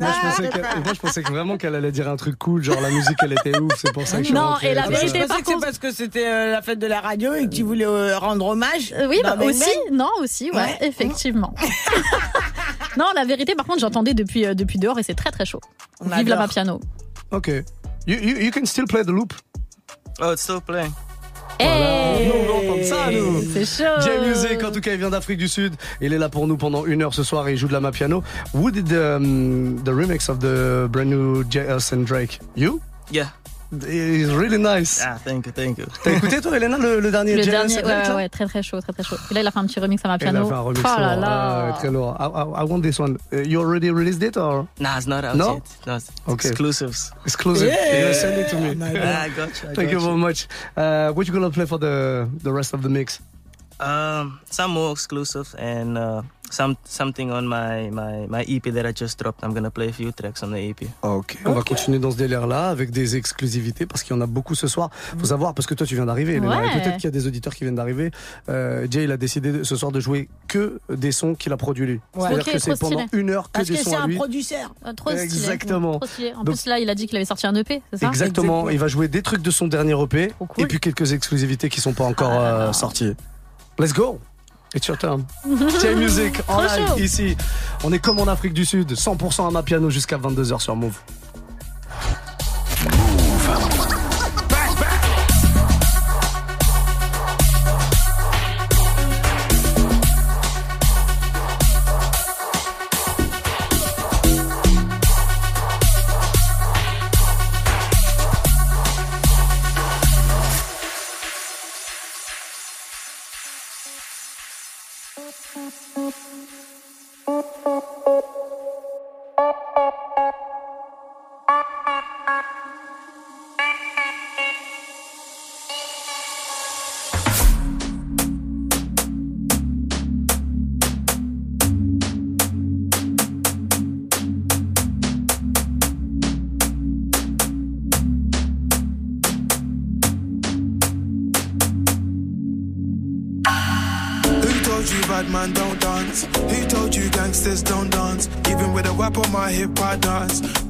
moi, 0.00 0.08
je 0.12 0.20
pensais 0.28 0.48
que, 0.48 0.58
moi, 0.84 0.92
je 0.94 1.00
pensais 1.00 1.22
que 1.22 1.32
vraiment 1.32 1.56
qu'elle 1.56 1.74
allait 1.74 1.92
dire 1.92 2.08
un 2.08 2.16
truc 2.16 2.38
cool, 2.38 2.62
genre 2.62 2.80
la 2.80 2.90
musique, 2.90 3.16
elle 3.22 3.32
était 3.32 3.58
ouf, 3.58 3.72
c'est 3.78 3.92
pour 3.92 4.06
ça 4.06 4.18
que 4.18 4.22
je 4.24 4.28
suis 4.28 4.34
Non, 4.34 4.58
et 4.62 4.74
la 4.74 4.88
vérité, 4.88 5.20
je 5.22 5.26
par 5.26 5.36
c'est 5.38 5.42
contre- 5.44 5.60
parce 5.64 5.78
que 5.78 5.90
c'était 5.92 6.26
euh, 6.26 6.52
la 6.52 6.62
fête 6.62 6.78
de 6.78 6.86
la 6.86 7.00
radio 7.00 7.34
et 7.34 7.44
que 7.48 7.54
tu 7.54 7.62
voulais 7.62 7.86
euh, 7.86 8.18
rendre 8.18 8.46
hommage. 8.46 8.92
Euh, 8.96 9.06
oui, 9.08 9.18
bah, 9.22 9.36
aussi, 9.42 9.70
non, 9.92 10.08
aussi, 10.20 10.50
ouais, 10.50 10.56
Ouais. 10.56 10.78
effectivement. 10.82 11.54
non, 12.96 13.06
la 13.14 13.24
vérité, 13.24 13.54
par 13.54 13.66
contre, 13.66 13.80
j'entendais 13.80 14.14
depuis, 14.14 14.46
euh, 14.46 14.54
depuis 14.54 14.78
dehors 14.78 14.98
et 14.98 15.02
c'est 15.02 15.14
très 15.14 15.30
très 15.30 15.44
chaud. 15.44 15.60
On 16.00 16.08
Vive 16.08 16.28
la. 16.28 16.36
Mapiano. 16.36 16.80
Ok. 17.30 17.48
You, 18.06 18.16
you, 18.18 18.36
you 18.38 18.50
can 18.50 18.64
still 18.66 18.86
play 18.86 19.02
the 19.04 19.08
loop. 19.10 19.32
Oh, 20.20 20.32
it's 20.32 20.42
still 20.42 20.60
playing. 20.60 20.92
Hey 21.58 22.26
Nous, 22.26 22.32
on 22.34 22.72
entend 22.72 22.82
ça, 22.84 23.10
nous. 23.10 23.42
C'est 23.52 23.64
chaud. 23.64 24.00
Jay 24.04 24.18
Music, 24.26 24.62
en 24.64 24.70
tout 24.70 24.80
cas, 24.80 24.92
il 24.92 24.98
vient 24.98 25.10
d'Afrique 25.10 25.38
du 25.38 25.48
Sud. 25.48 25.74
Il 26.00 26.12
est 26.12 26.18
là 26.18 26.28
pour 26.28 26.46
nous 26.46 26.56
pendant 26.56 26.84
une 26.86 27.02
heure 27.02 27.14
ce 27.14 27.22
soir 27.22 27.48
et 27.48 27.52
il 27.52 27.56
joue 27.56 27.68
de 27.68 27.72
la 27.72 27.80
Mapiano. 27.80 28.22
Who 28.54 28.70
did 28.70 28.86
the, 28.88 29.16
um, 29.16 29.82
the 29.84 29.90
remix 29.90 30.28
of 30.28 30.38
the 30.40 30.86
brand 30.88 31.10
new 31.10 31.44
J.S. 31.44 31.92
and 31.92 32.04
Drake? 32.04 32.38
You? 32.56 32.80
Yeah. 33.10 33.26
It's 33.72 34.30
really 34.32 34.58
nice. 34.58 35.02
Ah, 35.04 35.18
thank 35.24 35.46
you, 35.46 35.52
thank 35.52 35.78
you. 35.78 35.86
T'as 36.04 36.12
écouté 36.12 36.40
toi, 36.40 36.56
Elena, 36.56 36.78
le, 36.78 37.00
le 37.00 37.10
dernier 37.10 37.34
Le 37.36 37.42
J.S. 37.42 37.50
dernier, 37.50 37.76
ouais, 37.84 38.08
ouais, 38.08 38.14
ouais, 38.14 38.28
très 38.28 38.46
très 38.46 38.62
chaud, 38.62 38.80
très 38.80 38.92
très 38.92 39.02
chaud. 39.02 39.16
Et 39.30 39.34
là, 39.34 39.40
il 39.40 39.46
a 39.46 39.50
fait 39.50 39.58
un 39.58 39.66
petit 39.66 39.80
remix 39.80 40.00
à 40.04 40.08
Elle 40.20 40.36
a 40.36 40.44
fait 40.44 40.52
un 40.52 40.60
remix 40.60 40.80
oh 40.84 41.00
là 41.00 41.16
là. 41.16 41.66
Ah, 41.68 41.72
très 41.78 41.90
lourd. 41.90 42.16
I, 42.20 42.24
I, 42.26 42.62
I 42.62 42.64
want 42.64 42.80
this 42.82 43.00
one. 43.00 43.18
Uh, 43.32 43.42
you 43.42 43.60
already 43.60 43.90
released 43.90 44.22
it 44.22 44.36
or 44.36 44.68
Nah, 44.78 44.96
it's 44.98 45.06
not 45.08 45.24
out 45.24 45.34
No? 45.36 45.54
yet. 45.54 45.62
No, 45.86 45.96
it's 45.96 46.10
Okay. 46.28 46.48
exclusives. 46.48 47.10
exclusive? 47.24 47.68
Yeah. 47.68 48.08
You 48.08 48.14
send 48.14 48.38
it 48.38 48.48
to 48.50 48.56
me. 48.60 48.76
Ah, 48.80 49.22
I 49.24 49.28
got 49.30 49.48
you. 49.62 49.70
I 49.70 49.74
Thank 49.74 49.90
got 49.90 49.92
you 49.92 50.00
very 50.00 50.16
much. 50.16 50.46
Uh, 50.76 51.10
what 51.12 51.26
you 51.26 51.32
gonna 51.34 51.50
play 51.50 51.66
for 51.66 51.78
the 51.78 52.28
the 52.42 52.52
rest 52.52 52.72
of 52.72 52.82
the 52.82 52.88
mix? 52.88 53.20
Um, 53.78 54.40
some 54.48 54.70
more 54.70 54.90
exclusive 54.92 55.54
and 55.58 55.98
uh, 55.98 56.22
some 56.50 56.74
something 56.84 57.30
on 57.30 57.42
my, 57.42 57.90
my 57.90 58.26
my 58.28 58.44
EP 58.48 58.72
that 58.72 58.88
I 58.88 58.92
just 58.96 59.18
dropped. 59.18 59.42
I'm 59.44 59.52
gonna 59.54 59.70
play 59.70 59.88
a 59.88 59.92
few 59.92 60.12
tracks 60.12 60.42
on 60.42 60.48
the 60.52 60.56
EP. 60.58 60.86
Ok. 61.02 61.38
On 61.44 61.52
va 61.52 61.62
continuer 61.62 61.98
dans 61.98 62.10
ce 62.10 62.16
délire-là 62.16 62.68
avec 62.70 62.90
des 62.90 63.16
exclusivités 63.16 63.86
parce 63.86 64.02
qu'il 64.02 64.14
y 64.14 64.18
en 64.18 64.22
a 64.22 64.26
beaucoup 64.26 64.54
ce 64.54 64.68
soir. 64.68 64.90
Faut 65.18 65.26
savoir 65.26 65.54
parce 65.54 65.66
que 65.66 65.74
toi 65.74 65.86
tu 65.86 65.94
viens 65.94 66.06
d'arriver. 66.06 66.38
Ouais. 66.38 66.72
Peut-être 66.72 66.96
qu'il 66.96 67.04
y 67.04 67.08
a 67.08 67.10
des 67.10 67.26
auditeurs 67.26 67.54
qui 67.54 67.64
viennent 67.64 67.74
d'arriver. 67.74 68.10
Euh, 68.48 68.86
Jay 68.90 69.04
il 69.04 69.12
a 69.12 69.16
décidé 69.16 69.64
ce 69.64 69.76
soir 69.76 69.92
de 69.92 70.00
jouer 70.00 70.28
que 70.48 70.80
des 70.88 71.12
sons 71.12 71.34
qu'il 71.34 71.52
a 71.52 71.56
produits 71.56 71.86
lui. 71.86 72.00
Ouais. 72.14 72.28
C'est-à-dire 72.28 72.52
que 72.54 72.58
c'est 72.58 72.78
pendant 72.78 73.06
stylé. 73.06 73.20
une 73.22 73.30
heure 73.30 73.44
que 73.46 73.50
Parce 73.52 73.68
des 73.68 73.74
que 73.76 73.82
sons 73.82 73.90
c'est 73.90 73.96
à 73.96 74.02
un 74.02 74.06
lui. 74.06 74.16
producteur. 74.16 74.74
Ah, 74.84 74.92
Trop 74.94 75.10
stylé. 75.10 75.22
Exactement. 75.24 75.98
Trop 75.98 76.06
stylé. 76.08 76.32
En 76.34 76.44
Donc- 76.44 76.54
plus, 76.56 76.66
là, 76.66 76.78
il 76.78 76.88
a 76.90 76.94
dit 76.94 77.06
qu'il 77.06 77.16
avait 77.16 77.24
sorti 77.24 77.46
un 77.46 77.54
EP, 77.54 77.82
c'est 77.92 77.98
ça 78.00 78.08
Exactement. 78.08 78.26
Exactement. 78.60 78.70
Il 78.70 78.78
va 78.78 78.88
jouer 78.88 79.08
des 79.08 79.22
trucs 79.22 79.42
de 79.42 79.50
son 79.50 79.66
dernier 79.68 80.00
EP 80.00 80.32
cool. 80.38 80.48
et 80.64 80.66
puis 80.66 80.80
quelques 80.80 81.12
exclusivités 81.12 81.68
qui 81.68 81.80
sont 81.80 81.92
pas 81.92 82.04
encore 82.04 82.30
Ah 82.32 82.68
euh, 82.68 82.72
sorties. 82.72 83.14
Let's 83.78 83.92
go. 83.92 84.18
It's 84.76 84.86
your 84.88 84.98
turn. 84.98 85.24
Jay 85.80 85.94
Music 85.94 86.34
en 86.48 86.60
live 86.60 87.02
ici. 87.02 87.34
On 87.82 87.92
est 87.92 87.98
comme 87.98 88.18
en 88.18 88.26
Afrique 88.28 88.52
du 88.52 88.66
Sud, 88.66 88.92
100% 88.92 89.48
à 89.48 89.50
ma 89.50 89.62
piano 89.62 89.88
jusqu'à 89.88 90.18
22h 90.18 90.60
sur 90.60 90.76
Move. 90.76 91.00
told 93.46 93.85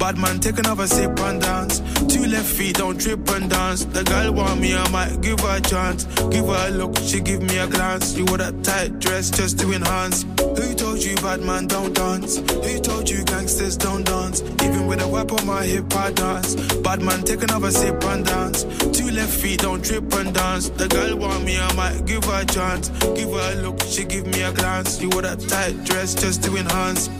Bad 0.06 0.18
man, 0.18 0.38
take 0.38 0.60
another 0.60 0.86
sip 0.86 1.18
and 1.18 1.42
dance. 1.42 1.80
Two 2.06 2.26
left 2.26 2.46
feet, 2.46 2.76
don't 2.76 2.96
trip 2.96 3.28
and 3.30 3.50
dance. 3.50 3.84
The 3.86 4.04
girl 4.04 4.34
want 4.34 4.60
me, 4.60 4.72
I 4.72 4.88
might 4.90 5.20
give 5.20 5.40
her 5.40 5.56
a 5.56 5.60
chance. 5.60 6.04
Give 6.30 6.46
her 6.46 6.68
a 6.68 6.70
look, 6.70 6.96
she 6.98 7.18
give 7.18 7.42
me 7.42 7.58
a 7.58 7.66
glance. 7.66 8.16
You 8.16 8.24
wore 8.26 8.38
that 8.38 8.62
tight 8.62 9.00
dress 9.00 9.30
just 9.30 9.58
to 9.58 9.72
enhance. 9.72 10.22
Who 10.38 10.74
told 10.74 11.02
you 11.02 11.16
bad 11.16 11.40
man 11.40 11.66
don't 11.66 11.92
dance? 11.92 12.36
Who 12.36 12.78
told 12.78 13.10
you 13.10 13.24
gangsters 13.24 13.76
don't 13.76 14.04
dance? 14.04 14.42
Even 14.62 14.86
with 14.86 15.02
a 15.02 15.08
whip 15.08 15.32
on 15.32 15.44
my 15.44 15.64
hip, 15.64 15.92
I 15.96 16.12
dance. 16.12 16.54
Bad 16.54 17.02
man, 17.02 17.24
take 17.24 17.42
another 17.42 17.72
sip 17.72 18.00
and 18.04 18.24
dance. 18.24 18.62
Two 18.96 19.10
left 19.10 19.32
feet, 19.32 19.62
don't 19.62 19.84
trip 19.84 20.04
and 20.12 20.32
dance. 20.32 20.68
The 20.68 20.86
girl 20.86 21.16
want 21.16 21.42
me, 21.44 21.58
I 21.58 21.72
might 21.74 22.06
give 22.06 22.22
her 22.26 22.42
a 22.42 22.44
chance. 22.44 22.90
Give 23.18 23.32
her 23.32 23.54
a 23.54 23.56
look, 23.56 23.82
she 23.82 24.04
give 24.04 24.28
me 24.28 24.42
a 24.42 24.52
glance. 24.52 25.02
You 25.02 25.08
wore 25.08 25.22
that 25.22 25.40
tight 25.40 25.82
dress 25.82 26.14
just 26.14 26.44
to 26.44 26.54
enhance. 26.56 27.10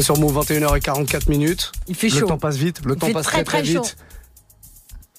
On 0.00 0.02
est 0.02 0.04
sur 0.06 0.18
Move 0.18 0.34
21h44 0.46 1.28
minutes. 1.28 1.72
Il 1.86 1.94
fait 1.94 2.08
Le 2.08 2.20
chaud. 2.20 2.26
temps 2.26 2.38
passe 2.38 2.56
vite, 2.56 2.80
le 2.86 2.94
Il 2.94 2.98
temps 2.98 3.12
passe 3.12 3.26
très, 3.26 3.44
très 3.44 3.58
très, 3.58 3.62
très 3.64 3.74
chaud. 3.74 3.82
vite. 3.82 3.98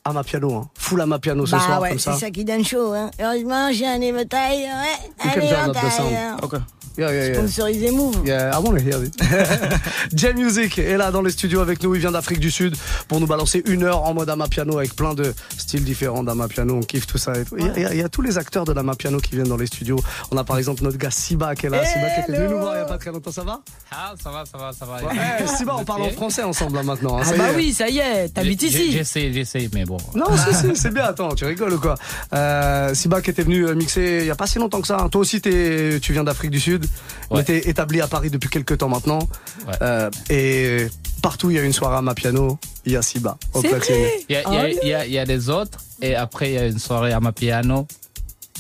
À 0.04 0.12
ma 0.12 0.24
piano, 0.24 0.56
hein. 0.56 0.70
Full 0.74 1.00
à 1.02 1.06
ma 1.06 1.20
piano 1.20 1.46
ce 1.46 1.52
bah 1.52 1.60
soir 1.60 1.82
ouais, 1.82 1.90
comme 1.90 2.00
ça. 2.00 2.14
c'est 2.14 2.22
ça 2.22 2.32
qui 2.32 2.44
donne 2.44 2.66
chaud. 2.66 2.92
Hein. 2.92 3.12
Heureusement, 3.20 3.72
j'ai 3.72 3.86
un 3.86 4.02
éventail. 4.02 4.62
Ouais, 4.62 5.30
un 5.30 5.40
éventail. 5.40 5.92
sound. 5.92 6.64
Hein. 6.98 7.02
Yeah, 7.02 7.12
yeah, 7.14 7.26
yeah. 7.28 7.34
Sponsorisé 7.36 7.92
Move. 7.92 8.22
Yeah, 8.26 8.52
I 8.60 8.82
hear 8.82 9.04
it. 9.04 9.16
Jam 10.14 10.36
Music 10.38 10.78
est 10.80 10.98
là 10.98 11.12
dans 11.12 11.22
les 11.22 11.32
studios 11.32 11.60
avec 11.62 11.82
nous. 11.84 11.96
Il 11.96 12.02
vient 12.02 12.12
d'Afrique 12.12 12.40
du 12.40 12.52
Sud 12.52 12.76
pour 13.08 13.20
nous 13.20 13.28
balancer 13.28 13.64
une 13.68 13.84
heure 13.84 14.04
en 14.04 14.14
mode 14.14 14.30
Amapiano 14.30 14.78
avec 14.78 14.96
plein 14.96 15.14
de 15.14 15.34
styles 15.58 15.84
différents 15.84 16.24
d'Amapiano. 16.24 16.76
On 16.76 16.82
kiffe 16.82 17.08
tout 17.08 17.18
ça 17.18 17.34
et 17.38 17.46
tout. 17.46 17.56
Il 17.58 17.66
y, 17.82 17.86
a- 17.86 17.94
il 17.94 18.00
y 18.00 18.10
tous 18.10 18.22
les 18.22 18.38
acteurs 18.38 18.66
de 18.66 18.74
l'Amapiano 18.74 19.20
qui 19.20 19.36
viennent 19.36 19.48
dans 19.48 19.58
les 19.58 19.68
studios. 19.68 20.00
On 20.32 20.38
a 20.38 20.44
par 20.44 20.58
exemple 20.58 20.84
notre 20.84 20.98
gars 20.98 21.12
Siba 21.12 21.56
qui 21.56 21.68
est 21.68 21.70
là. 21.70 21.86
Siba 21.86 22.10
qui 22.16 22.22
était 22.32 22.40
venu 22.40 22.54
nous 22.54 22.60
voir 22.60 22.76
il 22.76 22.80
y 22.80 22.82
a 22.82 22.86
pas 22.86 22.98
très 22.98 23.12
longtemps. 23.12 23.32
Ça 23.32 23.44
va? 23.44 23.62
Ah, 23.92 24.14
ça 24.22 24.32
va, 24.32 24.44
ça 24.46 24.58
va, 24.58 24.72
ça 24.74 24.86
va. 24.86 25.00
Eh, 25.40 25.48
Siba, 25.48 25.76
on 25.78 25.86
parle 25.86 26.02
en 26.04 26.10
français 26.10 26.44
ensemble 26.44 26.76
là, 26.78 26.84
maintenant. 26.84 27.20
hein, 27.20 27.24
Ah 27.26 27.34
bah 27.38 27.44
oui, 27.56 27.74
ça 27.74 27.88
y 27.90 28.00
est, 28.00 28.30
t'habites 28.30 28.64
ici. 28.64 28.92
J'essaie, 28.92 29.32
j'essaie, 29.32 29.70
mais 29.74 29.86
bon. 29.86 29.98
Non, 30.16 30.26
si, 30.38 30.54
si, 30.56 30.76
c'est 30.76 30.94
bien. 30.94 31.04
Attends, 31.06 31.34
tu 31.36 31.46
rigoles 31.46 31.74
ou 31.74 31.80
quoi? 31.80 31.96
Euh, 32.34 32.94
Siba 32.94 33.22
qui 33.22 33.30
était 33.30 33.44
venu 33.44 33.74
mixer 33.76 34.20
il 34.22 34.28
y 34.28 34.32
a 34.32 34.36
pas 34.36 34.48
si 34.48 34.60
longtemps 34.60 34.82
que 34.82 34.88
ça. 34.88 34.98
hein. 35.02 35.10
Toi 35.10 35.22
aussi, 35.22 35.40
t'es- 35.42 36.00
tu 36.02 36.14
viens 36.14 36.24
d'Afrique 36.24 36.52
du 36.52 36.60
Sud, 36.60 36.81
Ouais. 37.30 37.44
t'es 37.44 37.70
établi 37.70 38.02
à 38.02 38.08
Paris 38.08 38.30
depuis 38.30 38.50
quelques 38.50 38.78
temps 38.78 38.90
maintenant. 38.90 39.20
Ouais. 39.68 39.74
Euh, 39.82 40.10
et 40.30 40.88
partout, 41.22 41.50
il 41.50 41.56
y 41.56 41.60
a 41.60 41.64
une 41.64 41.74
soirée 41.74 41.98
à 41.98 42.02
ma 42.02 42.14
piano. 42.14 42.60
Il 42.86 42.92
y 42.94 42.98
a 42.98 43.02
Siba 43.02 43.38
au 43.54 43.62
C'est 43.62 43.70
platine. 43.70 43.96
vrai 43.96 44.12
Il 44.30 44.34
y 44.34 44.36
a, 44.38 44.42
il 44.50 44.54
y 44.54 44.58
a- 44.58 44.70
il 44.84 44.88
y 44.90 44.94
a- 44.94 45.06
il 45.06 45.12
y 45.14 45.20
a 45.20 45.26
des 45.26 45.50
autres, 45.50 45.80
et 46.02 46.16
après, 46.16 46.50
il 46.52 46.56
y 46.56 46.58
a 46.58 46.68
une 46.68 46.80
soirée 46.80 47.14
à 47.14 47.20
ma 47.20 47.32
piano 47.32 47.88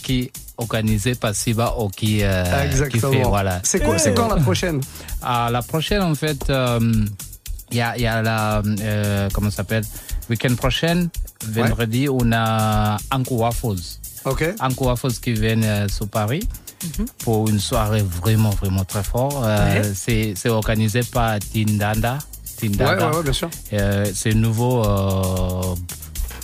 qui 0.03 0.21
est 0.21 0.31
organisée 0.57 1.15
par 1.15 1.33
Siba 1.35 1.75
ou 1.79 1.89
qui, 1.89 2.23
euh, 2.23 2.43
qui 2.43 2.65
Exactement. 2.67 3.11
fait, 3.11 3.23
voilà. 3.23 3.59
C'est 3.63 3.79
quoi, 3.81 3.97
c'est 3.97 4.13
quand 4.13 4.27
la 4.33 4.39
prochaine 4.41 4.79
À 5.21 5.49
la 5.51 5.61
prochaine, 5.61 6.01
en 6.03 6.15
fait, 6.15 6.49
euh, 6.49 6.79
il 7.71 7.77
y, 7.77 7.81
a, 7.81 7.97
il 7.97 8.03
y 8.03 8.07
a 8.07 8.21
la, 8.21 8.61
euh, 8.81 9.29
comment 9.33 9.49
ça 9.49 9.57
s'appelle, 9.57 9.83
week-end 10.29 10.53
prochaine, 10.55 11.09
vendredi, 11.45 12.07
on 12.09 12.31
a 12.31 12.97
Anko 13.11 13.35
Waffles. 13.37 13.97
Ok. 14.25 14.45
Anko 14.59 14.85
Waffles 14.85 15.13
qui 15.21 15.33
viennent 15.33 15.63
euh, 15.63 15.87
sur 15.87 16.07
Paris 16.07 16.47
pour 17.23 17.47
une 17.49 17.59
soirée 17.59 18.01
vraiment, 18.03 18.49
vraiment 18.51 18.83
très 18.85 19.03
fort. 19.03 19.41
Euh, 19.45 19.91
c'est, 19.95 20.33
c'est 20.35 20.49
organisé 20.49 21.01
par 21.03 21.37
Tindanda. 21.53 22.17
Tindanda. 22.59 23.09
ouais, 23.09 23.15
ouais, 23.17 23.23
bien 23.23 23.33
sûr. 23.33 23.49
Euh, 23.73 24.05
c'est 24.13 24.33
nouveau. 24.33 24.83
Euh, 24.85 25.75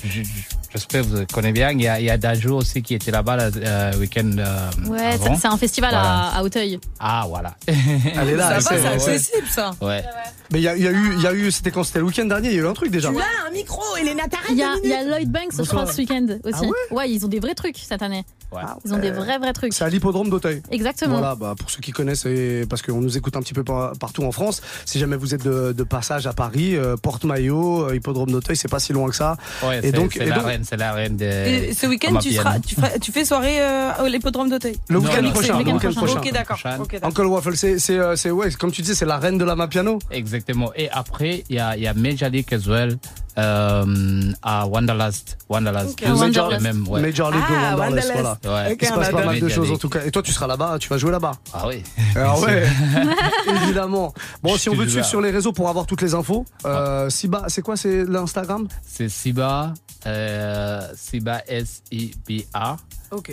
je- 0.04 0.22
je- 0.24 0.57
Que 0.86 0.98
vous 1.00 1.26
connaissez 1.34 1.54
bien. 1.54 1.72
Il 1.72 1.82
y 1.82 1.88
a, 1.88 2.00
il 2.00 2.06
y 2.06 2.10
a 2.10 2.18
Dajou 2.18 2.56
aussi 2.56 2.82
qui 2.82 2.94
était 2.96 3.12
là-bas 3.12 3.38
le 3.38 3.52
euh, 3.58 3.98
week-end. 3.98 4.30
euh, 4.38 4.70
Ouais, 4.90 5.14
avant. 5.14 5.36
c'est 5.38 5.48
un 5.48 5.58
festival 5.58 5.92
Voilà. 5.92 6.10
à, 6.28 6.38
à 6.40 6.44
Auteuil. 6.44 6.80
Ah, 7.00 7.26
voilà. 7.28 7.56
Elle 7.68 8.30
est 8.30 8.36
là. 8.36 8.60
C'est 8.62 8.86
accessible 8.86 9.48
ça. 9.50 9.72
ouais. 9.82 10.04
Mais 10.52 10.60
il 10.60 10.64
y 10.64 10.68
a, 10.70 10.78
y 10.78 10.88
a 10.88 10.92
eu, 10.92 11.14
il 11.18 11.22
y 11.22 11.28
a 11.28 11.34
eu, 11.34 11.52
c'était 11.52 11.72
quand 11.72 11.84
C'était 11.84 12.00
le 12.00 12.06
week-end 12.06 12.24
dernier. 12.26 12.50
Il 12.50 12.56
y 12.56 12.60
a 12.60 12.62
eu 12.62 12.68
un 12.68 12.74
truc 12.74 12.90
déjà. 12.90 13.10
Tu 13.12 13.18
as 13.18 13.48
un 13.48 13.52
micro, 13.52 13.82
Elena, 14.00 14.24
t'arrêtes 14.30 14.46
Il 14.52 14.58
y 14.58 14.64
a, 14.64 14.76
y 14.84 14.94
a. 14.94 15.04
Lloyd 15.04 15.30
Banks, 15.30 15.52
je 15.58 15.64
crois, 15.64 15.86
ce 15.92 15.98
week-end 15.98 16.26
aussi. 16.46 16.64
Ah 16.92 16.94
ouais 16.96 17.10
ils 17.12 17.26
ont 17.26 17.28
des 17.28 17.40
vrais 17.42 17.54
trucs 17.56 17.78
cette 17.78 18.02
année. 18.02 18.24
ouais. 18.54 18.62
Ils 18.86 18.94
ont 18.94 18.98
des 18.98 19.12
vrais, 19.12 19.40
vrais 19.40 19.52
trucs. 19.52 19.74
C'est 19.74 19.84
à 19.84 19.90
l'hippodrome 19.90 20.30
d'Auteuil. 20.30 20.62
Exactement. 20.72 21.18
Voilà, 21.18 21.36
bah, 21.36 21.54
pour 21.60 21.70
ceux 21.70 21.82
qui 21.82 21.92
connaissent, 21.92 22.26
et 22.26 22.66
parce 22.70 22.82
qu'on 22.82 23.02
nous 23.02 23.18
écoute 23.18 23.36
un 23.36 23.42
petit 23.42 23.54
peu 23.54 23.64
par- 23.66 23.92
partout 24.00 24.24
en 24.24 24.32
France, 24.32 24.62
si 24.86 25.00
jamais 25.00 25.18
vous 25.18 25.34
êtes 25.36 25.44
de, 25.44 25.74
de 25.74 25.84
passage 25.84 26.28
à 26.28 26.34
Paris, 26.34 26.76
euh, 26.78 26.96
Porte-Maillot, 26.96 27.90
euh, 27.90 27.96
hippodrome 27.96 28.32
d'Auteuil, 28.32 28.56
c'est 28.56 28.70
pas 28.70 28.80
si 28.80 28.94
loin 28.94 29.10
que 29.10 29.16
ça. 29.16 29.36
Ouais, 29.64 29.80
Et 29.80 29.82
c'est, 29.82 29.92
donc- 29.92 30.14
c'est 30.14 30.24
et 30.26 30.30
la 30.30 30.36
donc- 30.38 30.46
c'est 30.68 30.78
la 30.78 30.92
reine 30.94 31.16
de. 31.18 31.26
Et 31.26 31.74
ce 31.74 31.88
week-end, 31.88 32.18
tu, 32.18 32.30
Piano. 32.30 32.44
seras, 32.50 32.60
tu, 32.60 32.76
feras- 32.76 33.00
tu 33.00 33.12
fais 33.12 33.24
soirée 33.26 33.62
euh, 33.62 33.92
à 33.98 34.08
l'hippodrome 34.10 34.50
d'Auteuil 34.50 34.76
Le 34.90 34.98
week-end 35.00 35.24
prochain. 35.32 35.42
c'est 35.42 35.48
le 35.50 35.58
week-end 35.58 35.78
prochain. 35.78 35.94
prochain. 36.02 36.20
Ok, 36.20 36.32
d'accord. 36.34 36.58
Prochaine. 36.58 36.82
ok, 36.82 36.92
d'accord. 36.94 37.10
Uncle 37.10 37.26
Waffle, 37.26 37.56
c'est, 37.56 37.80
c'est, 37.80 37.98
euh, 37.98 38.16
c'est, 38.16 38.32
ouais, 38.32 38.52
comme 38.52 38.72
tu 38.72 38.82
dis, 38.82 38.96
c'est 38.96 39.06
la 39.06 39.18
reine 39.18 39.38
de 39.38 39.46
la 39.46 39.56
Mapiano. 39.56 40.00
Exactement. 40.12 40.72
Et 40.76 40.90
après, 40.90 41.44
il 41.50 41.56
y 41.56 41.60
a, 41.60 41.76
il 41.78 41.84
y 41.84 41.88
a 41.88 41.94
Major 41.94 42.30
League 42.30 42.54
as 42.54 42.68
well 42.68 42.98
euh, 43.38 44.32
à 44.42 44.66
Wanderlust. 44.68 45.38
Wanderlust. 45.50 46.00
Deux 46.04 46.12
Wanderlust. 46.14 46.58
le 46.58 46.60
même, 46.60 46.88
ouais. 46.88 47.02
Major 47.02 47.32
League 47.32 47.42
de 47.42 47.46
Ah, 47.56 47.76
Wanderlust, 47.78 48.10
Wanderlust. 48.10 48.40
voilà. 48.44 48.66
Ouais. 48.70 48.78
Il 48.80 48.88
se 48.88 48.94
on 48.94 48.96
passe 48.96 49.10
pas 49.10 49.26
mal 49.26 49.36
de 49.40 49.42
Major 49.46 49.50
choses 49.50 49.72
en 49.72 49.78
tout 49.78 49.90
cas. 49.90 50.04
Et 50.06 50.12
toi, 50.12 50.22
tu 50.24 50.32
seras 50.32 50.48
là-bas, 50.48 50.78
tu 50.80 50.90
vas 50.90 50.98
jouer 50.98 51.12
là-bas. 51.12 51.34
Ah 51.54 51.68
oui. 51.68 51.84
Ah 52.16 52.40
ouais, 52.40 52.68
évidemment. 53.64 54.14
Bon, 54.44 54.54
Je 54.54 54.58
si 54.60 54.70
on 54.70 54.76
veut 54.76 54.86
te 54.86 54.92
suivre 54.92 55.06
sur 55.06 55.22
les 55.22 55.32
réseaux 55.32 55.52
pour 55.54 55.70
avoir 55.70 55.86
toutes 55.86 56.02
les 56.02 56.14
infos, 56.14 56.46
euh, 56.66 57.10
Siba, 57.10 57.44
c'est 57.48 57.62
quoi, 57.62 57.78
c'est 57.78 58.04
l'Instagram? 58.06 58.68
C'est 58.86 59.10
Siba, 59.10 59.74
euh, 60.06 60.82
Siba 60.96 61.42
S-I-B-A, 61.48 62.78
Ok. 63.12 63.32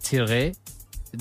tiré 0.00 0.52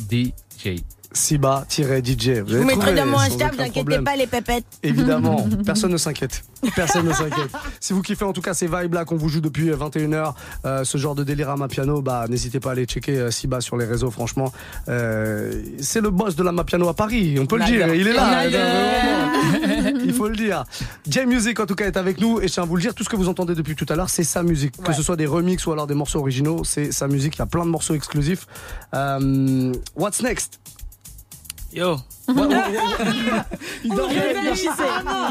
DJ. 0.10 0.82
Siba-DJ. 1.14 2.40
Vous 2.40 2.58
vous 2.58 2.64
mettrai 2.64 2.94
dans 2.94 3.06
mon 3.06 3.18
sans 3.18 3.24
Insta, 3.26 3.46
aucun 3.46 3.56
vous 3.56 3.62
inquiétez 3.62 3.80
problème. 3.80 4.04
pas, 4.04 4.16
les 4.16 4.28
pépettes. 4.28 4.66
Évidemment, 4.82 5.48
personne 5.66 5.92
ne 5.92 5.98
s'inquiète. 5.98 6.44
Personne 6.76 7.06
ne 7.08 7.14
s'inquiète. 7.14 7.52
Si 7.80 7.94
vous 7.94 8.02
kiffez 8.02 8.26
en 8.26 8.34
tout 8.34 8.42
cas 8.42 8.54
ces 8.54 8.68
vibes 8.68 8.94
là 8.94 9.06
qu'on 9.06 9.16
vous 9.16 9.30
joue 9.30 9.42
depuis 9.42 9.70
21h, 9.70 10.34
euh, 10.66 10.84
ce 10.84 10.98
genre 10.98 11.16
de 11.16 11.24
délire 11.24 11.50
à 11.50 11.58
ma 11.58 11.68
piano, 11.68 12.02
bah 12.02 12.26
n'hésitez 12.30 12.60
pas 12.60 12.70
à 12.70 12.72
aller 12.74 12.86
checker 12.86 13.18
euh, 13.18 13.32
Siba 13.32 13.62
sur 13.62 13.78
les 13.78 13.86
réseaux. 13.86 14.12
Franchement, 14.12 14.52
euh, 14.90 15.62
c'est 15.80 16.02
le 16.02 16.10
boss 16.10 16.36
de 16.36 16.44
la 16.44 16.52
Mapiano 16.52 16.88
à 16.90 16.94
Paris. 16.94 17.38
On 17.40 17.46
peut 17.46 17.58
le 17.58 17.66
dire. 17.66 17.94
Il 17.94 18.08
est 18.08 18.14
là. 18.14 18.44
Il 20.04 20.14
faut 20.14 20.28
le 20.28 20.36
dire. 20.36 20.64
J 21.08 21.26
Music 21.26 21.60
en 21.60 21.66
tout 21.66 21.76
cas 21.76 21.86
est 21.86 21.98
avec 21.98 22.20
nous 22.20 22.40
et 22.40 22.48
je 22.48 22.54
tiens 22.54 22.64
à 22.64 22.66
vous 22.66 22.76
le 22.76 22.82
dire. 22.82 22.94
Tout 22.94 23.04
ce 23.04 23.10
que 23.10 23.16
vous 23.16 23.30
entendez 23.30 23.56
depuis 23.56 23.76
tout 23.76 23.86
à 23.90 23.96
l'heure, 23.96 24.10
c'est 24.10 24.24
sa 24.24 24.44
musique. 24.44 24.82
Que 24.82 24.94
ce 24.94 25.04
soit 25.04 25.16
des 25.16 25.26
remixes 25.26 25.66
ou 25.66 25.72
alors 25.72 25.88
des 25.88 25.96
morceaux 25.96 26.20
originaux, 26.20 26.64
c'est 26.64 26.92
sa 26.92 27.08
musique. 27.08 27.36
Il 27.36 27.40
y 27.40 27.44
a 27.44 27.46
plein 27.46 27.66
de 27.66 27.70
morceaux 27.70 27.94
exclusifs. 27.94 28.48
Euh, 28.94 29.74
what's 29.96 30.22
next? 30.22 30.60
Yo, 31.74 31.98
Il 33.84 33.94
réfléchissait. 33.94 34.70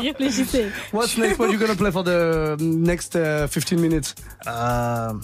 Il 0.03 0.09
réfléchissait. 0.09 0.68
What's 0.93 1.16
next? 1.16 1.38
What 1.38 1.51
you 1.53 1.59
gonna 1.59 1.76
play 1.76 1.93
for 1.93 2.03
the 2.03 2.57
next 2.61 3.14
uh, 3.14 3.47
15 3.47 3.80
minutes? 3.80 4.14
um, 4.47 5.20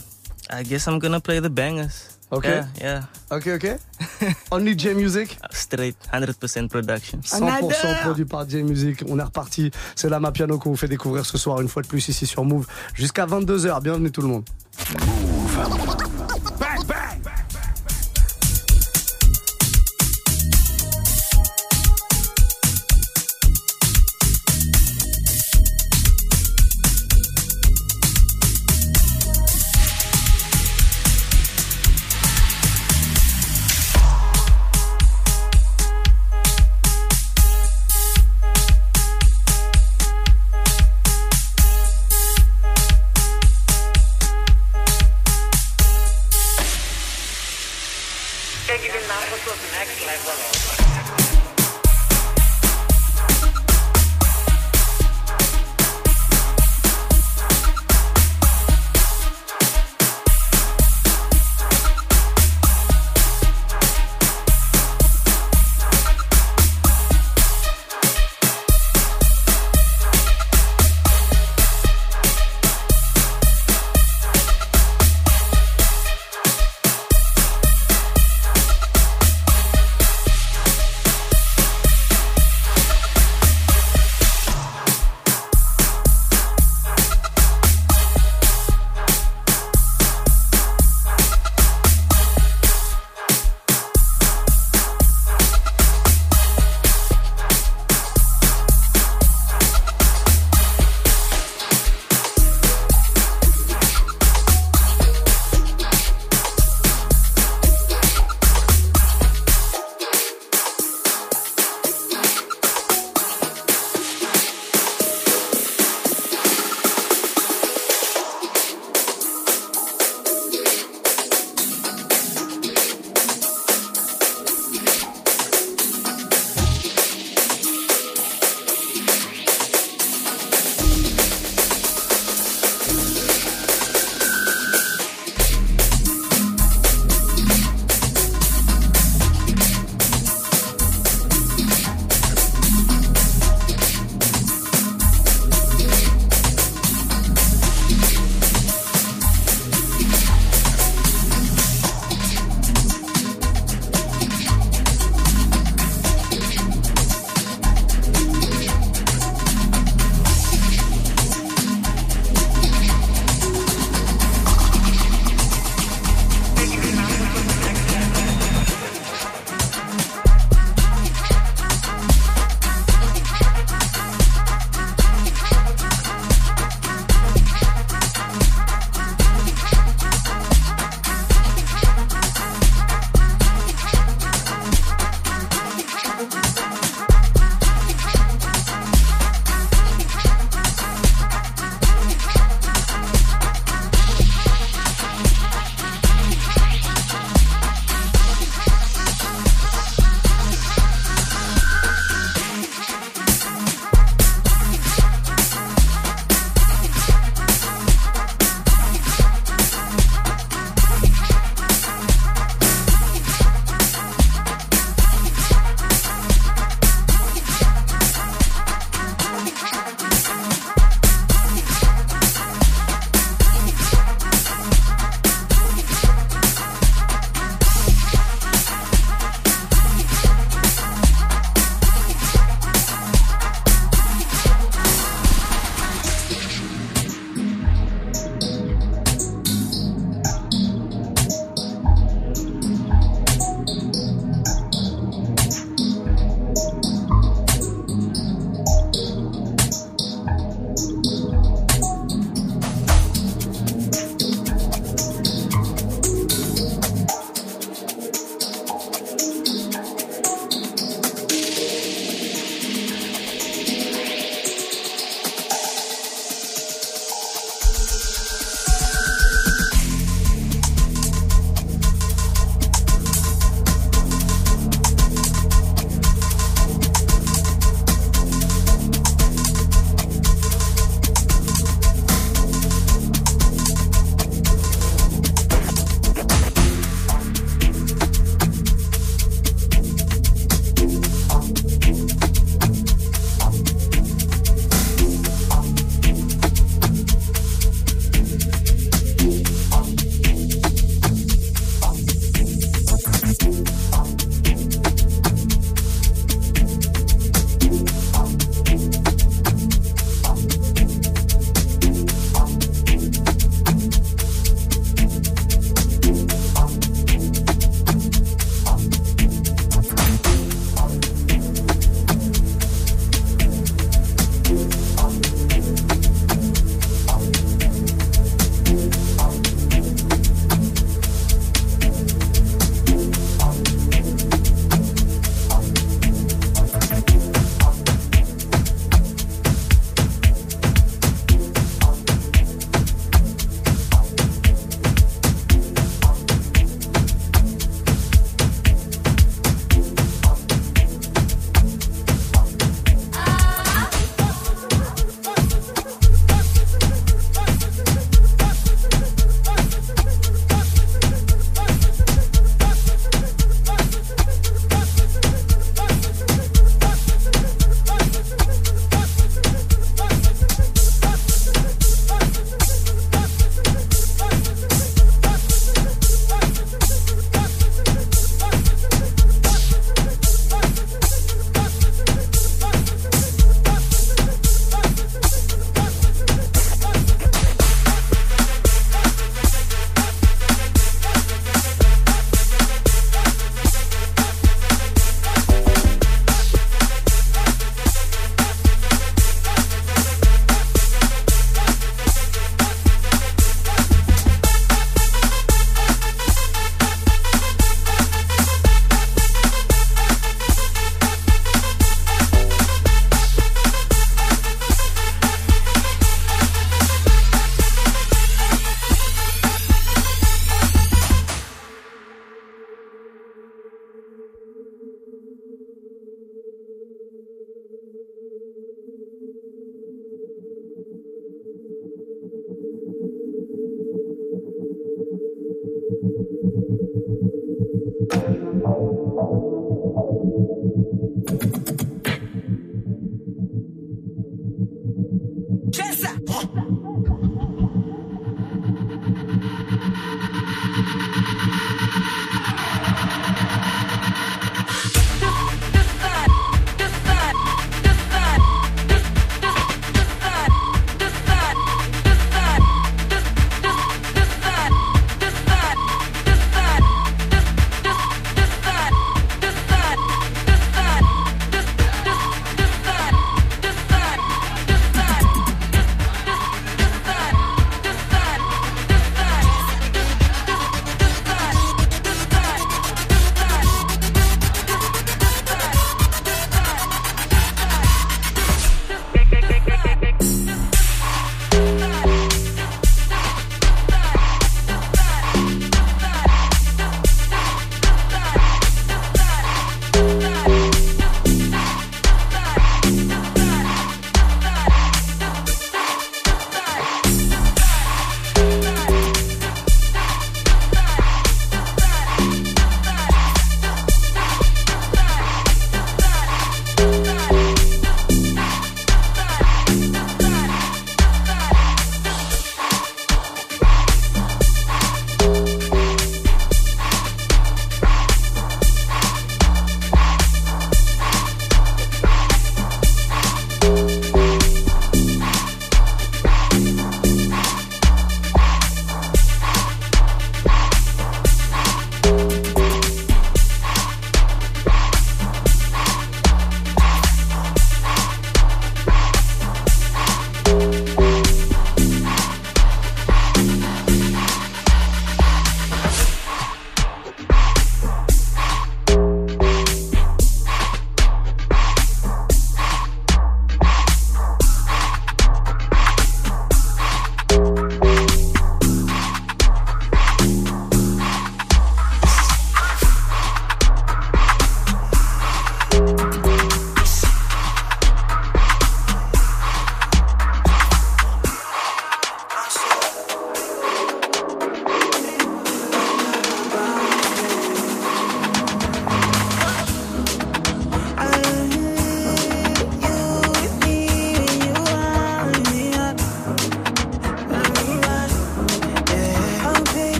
I 0.50 0.62
guess 0.62 0.86
I'm 0.86 0.98
gonna 1.00 1.20
play 1.20 1.40
the 1.40 1.50
bangers. 1.50 2.18
Okay. 2.30 2.62
Yeah, 2.80 3.02
yeah. 3.30 3.36
Ok, 3.36 3.48
ok. 3.48 3.78
Only 4.52 4.74
J 4.78 4.94
Music, 4.94 5.36
Straight, 5.50 5.96
100% 6.12 6.68
production. 6.68 7.18
100% 7.20 7.42
adore. 7.42 8.00
produit 8.02 8.24
par 8.26 8.48
J 8.48 8.62
Music. 8.62 9.02
On 9.08 9.18
est 9.18 9.22
reparti. 9.22 9.70
C'est 9.96 10.08
la 10.10 10.20
Mapiano 10.20 10.58
qu'on 10.58 10.70
vous 10.70 10.76
fait 10.76 10.88
découvrir 10.88 11.24
ce 11.26 11.36
soir 11.38 11.60
une 11.60 11.68
fois 11.68 11.82
de 11.82 11.88
plus 11.88 12.06
ici 12.08 12.26
sur 12.26 12.44
Move 12.44 12.66
jusqu'à 12.94 13.26
22h. 13.26 13.82
Bienvenue 13.82 14.10
tout 14.12 14.22
le 14.22 14.28
monde. 14.28 14.44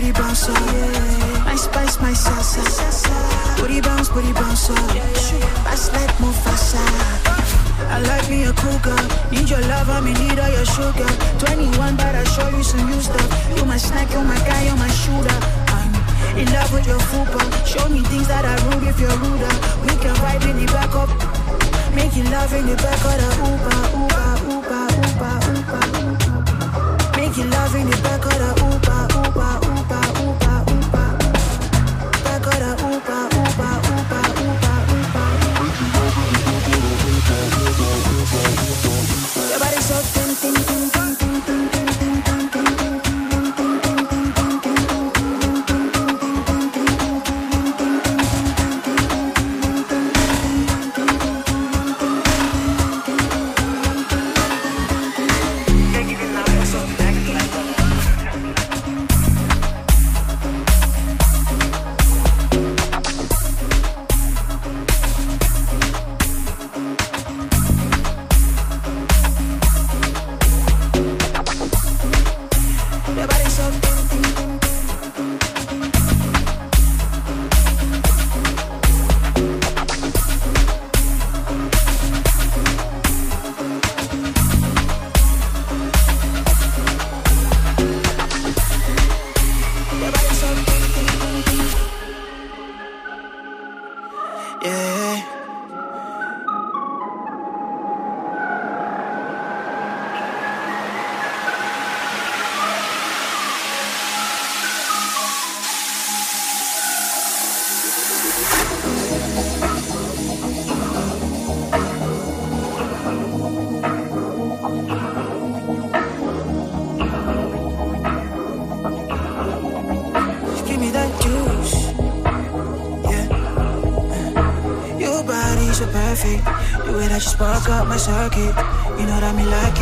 Booty 0.00 0.12
bounce, 0.12 0.48
up. 0.48 0.56
My 1.44 1.54
spice, 1.56 2.00
my 2.00 2.12
salsa. 2.12 2.64
Booty 3.60 3.82
bounce, 3.82 4.08
booty 4.08 4.32
bounce 4.32 4.70
up. 4.70 4.78
Fast 5.60 5.92
like 5.92 6.08
Mufasa. 6.16 6.80
I 7.84 8.00
like 8.08 8.30
me 8.30 8.44
a 8.44 8.52
cool 8.54 8.78
girl. 8.80 8.96
Need 9.30 9.50
your 9.50 9.60
love, 9.68 9.90
I 9.90 10.00
me 10.00 10.14
need 10.14 10.40
all 10.40 10.48
your 10.48 10.64
sugar. 10.64 11.04
21, 11.44 11.96
but 11.96 12.14
I 12.16 12.24
show 12.32 12.48
you 12.48 12.62
some 12.64 12.88
new 12.88 12.98
stuff. 12.98 13.28
You 13.54 13.66
my 13.66 13.76
snack, 13.76 14.10
you 14.10 14.24
my 14.24 14.38
guy, 14.48 14.64
you 14.64 14.76
my 14.80 14.88
shooter. 14.88 15.36
I'm 15.68 15.92
in 16.32 16.48
love 16.48 16.72
with 16.72 16.86
your 16.86 17.02
fupa. 17.12 17.44
Show 17.68 17.86
me 17.90 18.00
things 18.08 18.26
that 18.28 18.46
I 18.48 18.56
rude 18.72 18.88
if 18.88 18.98
you're 18.98 19.18
ruder. 19.20 19.52
We 19.84 19.92
can 20.00 20.16
vibe 20.24 20.48
in 20.48 20.64
the 20.64 20.72
back. 20.72 20.96
Making 21.92 22.30
love 22.32 22.54
in 22.56 22.64
the 22.64 22.76
back 22.80 23.04
of 23.04 23.20
the 23.20 23.28
Uber, 23.52 23.84
Uber, 24.00 24.48
Uber, 24.48 24.96
Uber, 24.96 25.36
Uber. 25.60 25.84
Making 27.20 27.50
love 27.50 27.74
in 27.76 27.84
the 27.90 28.00
back 28.00 28.24
of 28.24 28.38
the 28.40 28.59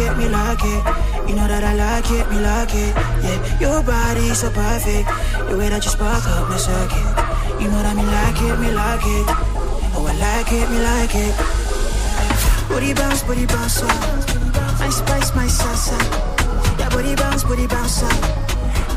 it, 0.09 0.17
me 0.17 0.29
like 0.29 0.65
it. 0.65 0.83
You 1.29 1.37
know 1.37 1.47
that 1.49 1.65
I 1.65 1.75
like 1.75 2.11
it, 2.11 2.25
me 2.31 2.41
like 2.41 2.75
it. 2.75 2.93
Yeah. 3.25 3.61
Your 3.61 3.83
body 3.83 4.33
so 4.35 4.51
perfect. 4.51 5.09
The 5.49 5.57
way 5.57 5.69
that 5.69 5.85
you 5.85 5.91
spark 5.91 6.25
up 6.27 6.49
my 6.49 6.57
circuit. 6.57 7.29
You 7.61 7.69
know 7.69 7.83
that 7.83 7.97
me 7.97 8.05
like 8.05 8.41
it, 8.41 8.57
me 8.61 8.71
like 8.73 9.05
it. 9.05 9.27
Oh, 9.97 10.07
I 10.07 10.15
like 10.17 10.53
it, 10.53 10.67
me 10.71 10.79
like 10.81 11.15
it. 11.15 11.35
Booty 12.69 12.95
bounce, 12.95 13.23
booty 13.23 13.47
bounce 13.47 13.83
up. 13.83 13.91
My 14.79 14.89
spice, 14.89 15.35
my 15.35 15.47
salsa. 15.47 15.99
Yeah, 16.79 16.89
booty 16.91 17.15
bounce, 17.15 17.45
booty 17.45 17.67
bounce 17.67 18.03
up. 18.03 18.13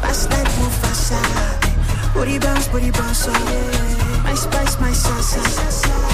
Fast 0.02 0.30
like 0.30 0.48
Mufasa. 0.60 1.20
Booty 2.14 2.40
bounce, 2.40 2.68
booty 2.68 2.92
bounce 2.92 3.28
up. 3.28 3.42
My 4.24 4.36
spice, 4.36 4.80
my 4.80 4.92
salsa. 4.92 5.42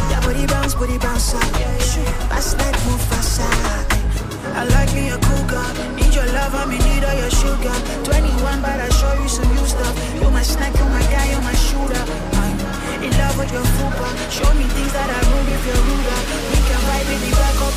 Yeah, 0.10 0.22
booty 0.22 0.46
bounce, 0.48 0.76
booty 0.76 0.98
bounce 0.98 1.34
up. 1.34 1.44
Fast 2.30 2.58
like 2.60 2.76
Mufasa. 2.88 3.97
I 4.58 4.66
like 4.74 4.92
me 4.98 5.14
a 5.14 5.18
cool 5.22 5.46
girl. 5.46 5.70
Need 5.94 6.18
your 6.18 6.26
love, 6.34 6.50
I 6.58 6.66
me 6.66 6.82
need 6.82 7.06
all 7.06 7.14
your 7.14 7.30
sugar. 7.30 7.78
21, 8.10 8.58
but 8.66 8.82
I 8.82 8.90
show 8.90 9.14
you 9.22 9.30
some 9.30 9.46
new 9.54 9.66
stuff. 9.70 9.94
You 10.18 10.32
my 10.34 10.42
snack, 10.42 10.74
you 10.74 10.86
my 10.90 11.04
guy, 11.14 11.30
you 11.30 11.40
my 11.46 11.54
shooter. 11.54 12.04
I'm 12.42 12.58
in 13.06 13.14
love 13.22 13.38
with 13.38 13.54
your 13.54 13.62
fupa. 13.78 14.10
Show 14.34 14.50
me 14.58 14.66
things 14.74 14.94
that 14.98 15.14
I 15.14 15.20
rude 15.30 15.54
if 15.54 15.62
you're 15.62 15.78
ruder. 15.78 16.20
We 16.50 16.58
can 16.66 16.82
vibe 16.90 17.06
in 17.06 17.22
the 17.22 17.32
back 17.38 17.62
up. 17.70 17.76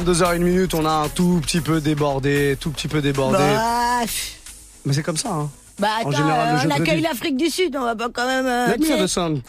22h01 0.00 0.38
minute, 0.38 0.74
on 0.74 0.84
a 0.86 0.90
un 0.90 1.08
tout 1.08 1.40
petit 1.42 1.60
peu 1.60 1.80
débordé, 1.80 2.56
tout 2.60 2.70
petit 2.70 2.88
peu 2.88 3.02
débordé. 3.02 3.38
Bah, 3.38 4.06
Mais 4.84 4.92
c'est 4.92 5.02
comme 5.02 5.16
ça, 5.16 5.30
hein. 5.30 5.50
bah 5.78 5.88
En 6.04 6.10
attends, 6.10 6.18
général, 6.18 6.56
euh, 6.56 6.68
on 6.68 6.70
accueille 6.70 7.00
l'Afrique 7.00 7.36
du 7.36 7.50
Sud, 7.50 7.76
on 7.76 7.84
va 7.84 7.96
pas 7.96 8.08
quand 8.08 8.26
même 8.26 8.46
euh, 8.46 8.76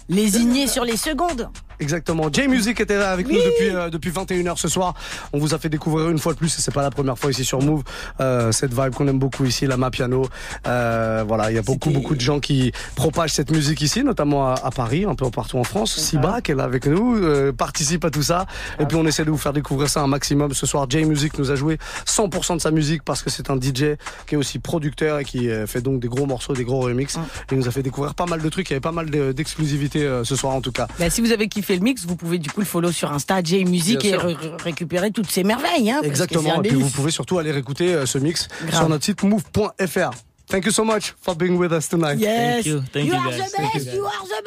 lésigner 0.08 0.68
sur 0.68 0.86
les 0.86 0.98
secondes. 0.98 1.50
Exactement. 1.80 2.28
J-Music 2.32 2.80
était 2.80 2.98
là 2.98 3.12
avec 3.12 3.28
nous 3.28 3.36
depuis, 3.36 3.70
euh, 3.70 3.90
depuis 3.90 4.10
21h 4.12 4.58
ce 4.58 4.68
soir. 4.68 4.94
On 5.34 5.40
vous 5.40 5.54
a 5.54 5.60
fait 5.60 5.70
découvrir 5.70 6.10
une 6.10 6.20
fois 6.20 6.34
de 6.34 6.38
plus, 6.38 6.58
et 6.58 6.62
c'est 6.62 6.74
pas 6.74 6.82
la 6.82 6.92
première 6.92 7.18
fois 7.18 7.32
ici 7.32 7.46
sur 7.46 7.62
Move, 7.62 7.84
euh, 8.20 8.52
cette 8.52 8.74
vibe 8.74 8.94
qu'on 8.94 9.08
aime 9.08 9.20
beaucoup 9.20 9.46
ici, 9.46 9.66
la 9.66 9.78
Mapiano. 9.78 10.28
Euh, 10.68 11.24
voilà, 11.28 11.52
il 11.52 11.56
y 11.56 11.58
a 11.58 11.62
beaucoup, 11.62 11.90
beaucoup 11.90 12.16
de 12.16 12.22
gens 12.22 12.40
qui 12.40 12.72
propagent 12.96 13.32
cette 13.32 13.52
musique 13.52 13.82
ici, 13.82 14.04
notamment 14.04 14.48
à, 14.48 14.56
à 14.64 14.72
Paris, 14.72 15.06
un 15.08 15.16
peu 15.16 15.30
partout 15.32 15.58
en 15.58 15.64
France. 15.64 15.96
Siba, 15.98 16.42
qui 16.42 16.52
est 16.52 16.56
là 16.56 16.64
avec 16.64 16.86
nous, 16.86 17.16
euh, 17.16 17.52
participe 17.54 18.04
à 18.06 18.10
tout 18.10 18.24
ça. 18.24 18.46
Et 18.80 18.86
puis 18.86 18.98
on 18.98 19.06
essaie 19.06 19.26
de 19.26 19.32
vous 19.32 19.38
faire 19.38 19.54
découvrir 19.54 19.90
ça 19.90 20.02
un 20.02 20.08
maximum. 20.08 20.54
Ce 20.54 20.66
soir, 20.66 20.86
J-Music 20.90 21.38
nous 21.40 21.52
a 21.52 21.56
joué 21.56 21.78
100% 22.06 22.56
de 22.58 22.62
sa 22.62 22.72
musique 22.72 23.04
parce 23.04 23.22
que 23.24 23.30
c'est 23.30 23.50
un 23.50 23.56
DJ 23.56 23.96
qui 24.28 24.36
est 24.36 24.38
aussi 24.38 24.60
producteur 24.60 25.20
et 25.20 25.24
qui 25.26 25.50
euh, 25.50 25.66
fait 25.68 25.82
donc 25.82 26.00
des 26.02 26.08
gros 26.08 26.26
morceaux, 26.26 26.54
des 26.54 26.64
gros 26.66 26.82
remixes. 26.82 27.18
Il 27.52 27.58
nous 27.58 27.68
a 27.68 27.72
fait 27.72 27.84
découvrir 27.84 28.16
pas 28.16 28.26
mal 28.26 28.42
de 28.42 28.50
trucs. 28.50 28.70
Il 28.70 28.74
y 28.74 28.76
avait 28.76 28.82
pas 28.82 28.92
mal 28.92 29.10
de- 29.10 29.32
d'exclusivités 29.32 30.04
euh, 30.04 30.24
ce 30.24 30.36
soir 30.36 30.54
en 30.54 30.62
tout 30.62 30.72
cas. 30.72 30.88
Bah, 31.00 31.10
si 31.10 31.22
vous 31.22 31.32
avez 31.32 31.48
kiffé 31.48 31.69
fait 31.70 31.76
le 31.76 31.84
mix, 31.84 32.04
vous 32.04 32.16
pouvez 32.16 32.40
du 32.40 32.50
coup 32.50 32.62
le 32.62 32.66
follow 32.66 32.92
sur 32.92 33.12
Insta, 33.12 33.44
J 33.44 33.64
Music, 33.64 34.04
et 34.04 34.16
récupérer 34.16 35.12
toutes 35.12 35.30
ces 35.30 35.44
merveilles. 35.44 35.92
Hein, 35.92 36.02
Exactement. 36.04 36.64
Et 36.64 36.70
puis 36.70 36.78
vous 36.78 36.90
pouvez 36.90 37.12
surtout 37.12 37.38
aller 37.38 37.52
réécouter 37.52 37.94
euh, 37.94 38.08
ce 38.08 38.18
mix 38.18 38.48
Grave. 38.66 38.76
sur 38.76 38.90
notre 38.90 39.06
site 39.06 39.22
move.fr. 39.22 40.10
Thank 40.48 40.66
you 40.66 40.72
so 40.72 40.84
much 40.84 41.14
for 41.22 41.36
being 41.36 41.60
with 41.60 41.72
us 41.72 41.88
tonight. 41.88 42.18
Yes. 42.18 42.64
Thank 42.64 42.66
you. 42.66 42.82
Thank 42.92 43.06
you 43.06 43.14
you, 43.14 43.20
are 43.20 43.30
guys. 43.30 43.38
the 43.38 43.56
Thank 43.56 43.74
you, 43.76 43.80
best. 43.82 43.94
You 43.94 44.06
are 44.06 44.26
the 44.26 44.42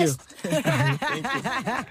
best. 0.00 0.20
Thank 0.40 1.74
you. 1.74 1.84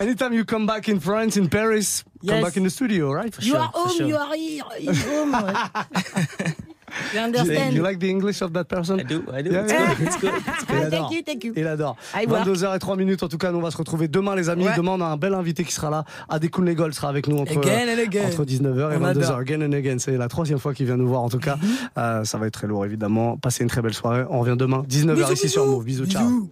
Anytime 0.00 0.32
you 0.32 0.44
come 0.44 0.66
back 0.66 0.88
in 0.88 0.98
France, 0.98 1.36
in 1.36 1.48
Paris, 1.48 2.02
come 2.26 2.42
back 2.42 2.56
in 2.56 2.64
the 2.64 2.70
studio, 2.70 3.12
right? 3.12 3.32
You 3.40 3.54
are 3.54 3.70
home. 3.72 4.08
You 4.08 4.16
are 4.16 4.34
here. 4.34 4.64
He's 4.76 5.04
home. 5.04 5.36
you 7.14 7.20
understand? 7.20 7.72
you 7.74 7.82
like 7.82 7.98
the 7.98 8.08
English 8.08 8.42
of 8.42 8.52
that 8.52 8.64
person? 8.64 9.00
I 9.00 9.04
do, 9.04 9.22
I 9.32 9.42
do. 9.42 9.50
Yeah, 9.50 9.62
It's 9.64 9.72
yeah. 9.72 9.94
good. 9.94 10.06
It's 10.08 10.16
good. 10.20 10.30
Il 10.70 10.76
adore. 10.76 10.90
Thank 10.90 11.10
you, 11.12 11.22
thank 11.24 11.44
you. 11.44 11.52
Il 11.56 11.66
adore. 11.66 11.96
I 12.14 12.26
work. 12.26 12.46
22h03 12.46 12.96
minutes 12.96 13.22
en 13.22 13.28
tout 13.28 13.38
cas, 13.38 13.50
nous 13.52 13.58
on 13.58 13.62
va 13.62 13.70
se 13.70 13.76
retrouver 13.76 14.08
demain 14.08 14.34
les 14.36 14.48
amis. 14.48 14.64
Ouais. 14.64 14.76
Demain 14.76 14.92
on 14.92 15.00
a 15.00 15.06
un 15.06 15.16
bel 15.16 15.34
invité 15.34 15.64
qui 15.64 15.72
sera 15.72 15.90
là. 15.90 16.04
Adekun 16.28 16.62
Legol 16.64 16.92
sera 16.94 17.08
avec 17.08 17.26
nous 17.28 17.36
entre, 17.38 17.58
Again 17.58 17.86
and 17.94 18.02
again. 18.06 18.26
entre 18.26 18.44
19h 18.44 18.92
et 18.92 18.96
On 18.96 19.00
22h. 19.00 19.08
adore. 19.24 19.36
Mhm. 19.36 19.40
Again 19.40 19.62
and 19.62 19.72
again. 19.72 19.96
C'est 19.98 20.16
la 20.16 20.28
troisième 20.28 20.58
fois 20.58 20.74
qu'il 20.74 20.86
vient 20.86 20.96
nous 20.96 21.08
voir 21.08 21.22
en 21.22 21.28
tout 21.28 21.38
cas. 21.38 21.56
Euh, 21.98 22.24
ça 22.24 22.38
va 22.38 22.46
être 22.46 22.54
très 22.54 22.66
lourd 22.66 22.84
évidemment. 22.84 23.36
Passez 23.36 23.62
une 23.62 23.70
très 23.70 23.82
belle 23.82 23.94
soirée. 23.94 24.24
On 24.30 24.40
revient 24.40 24.56
demain 24.58 24.82
19h 24.88 25.14
Bisous, 25.16 25.32
ici 25.32 25.48
sur. 25.48 25.66
Move. 25.66 25.84
Bisous, 25.84 26.06
ciao. 26.06 26.24
Bisous. 26.26 26.48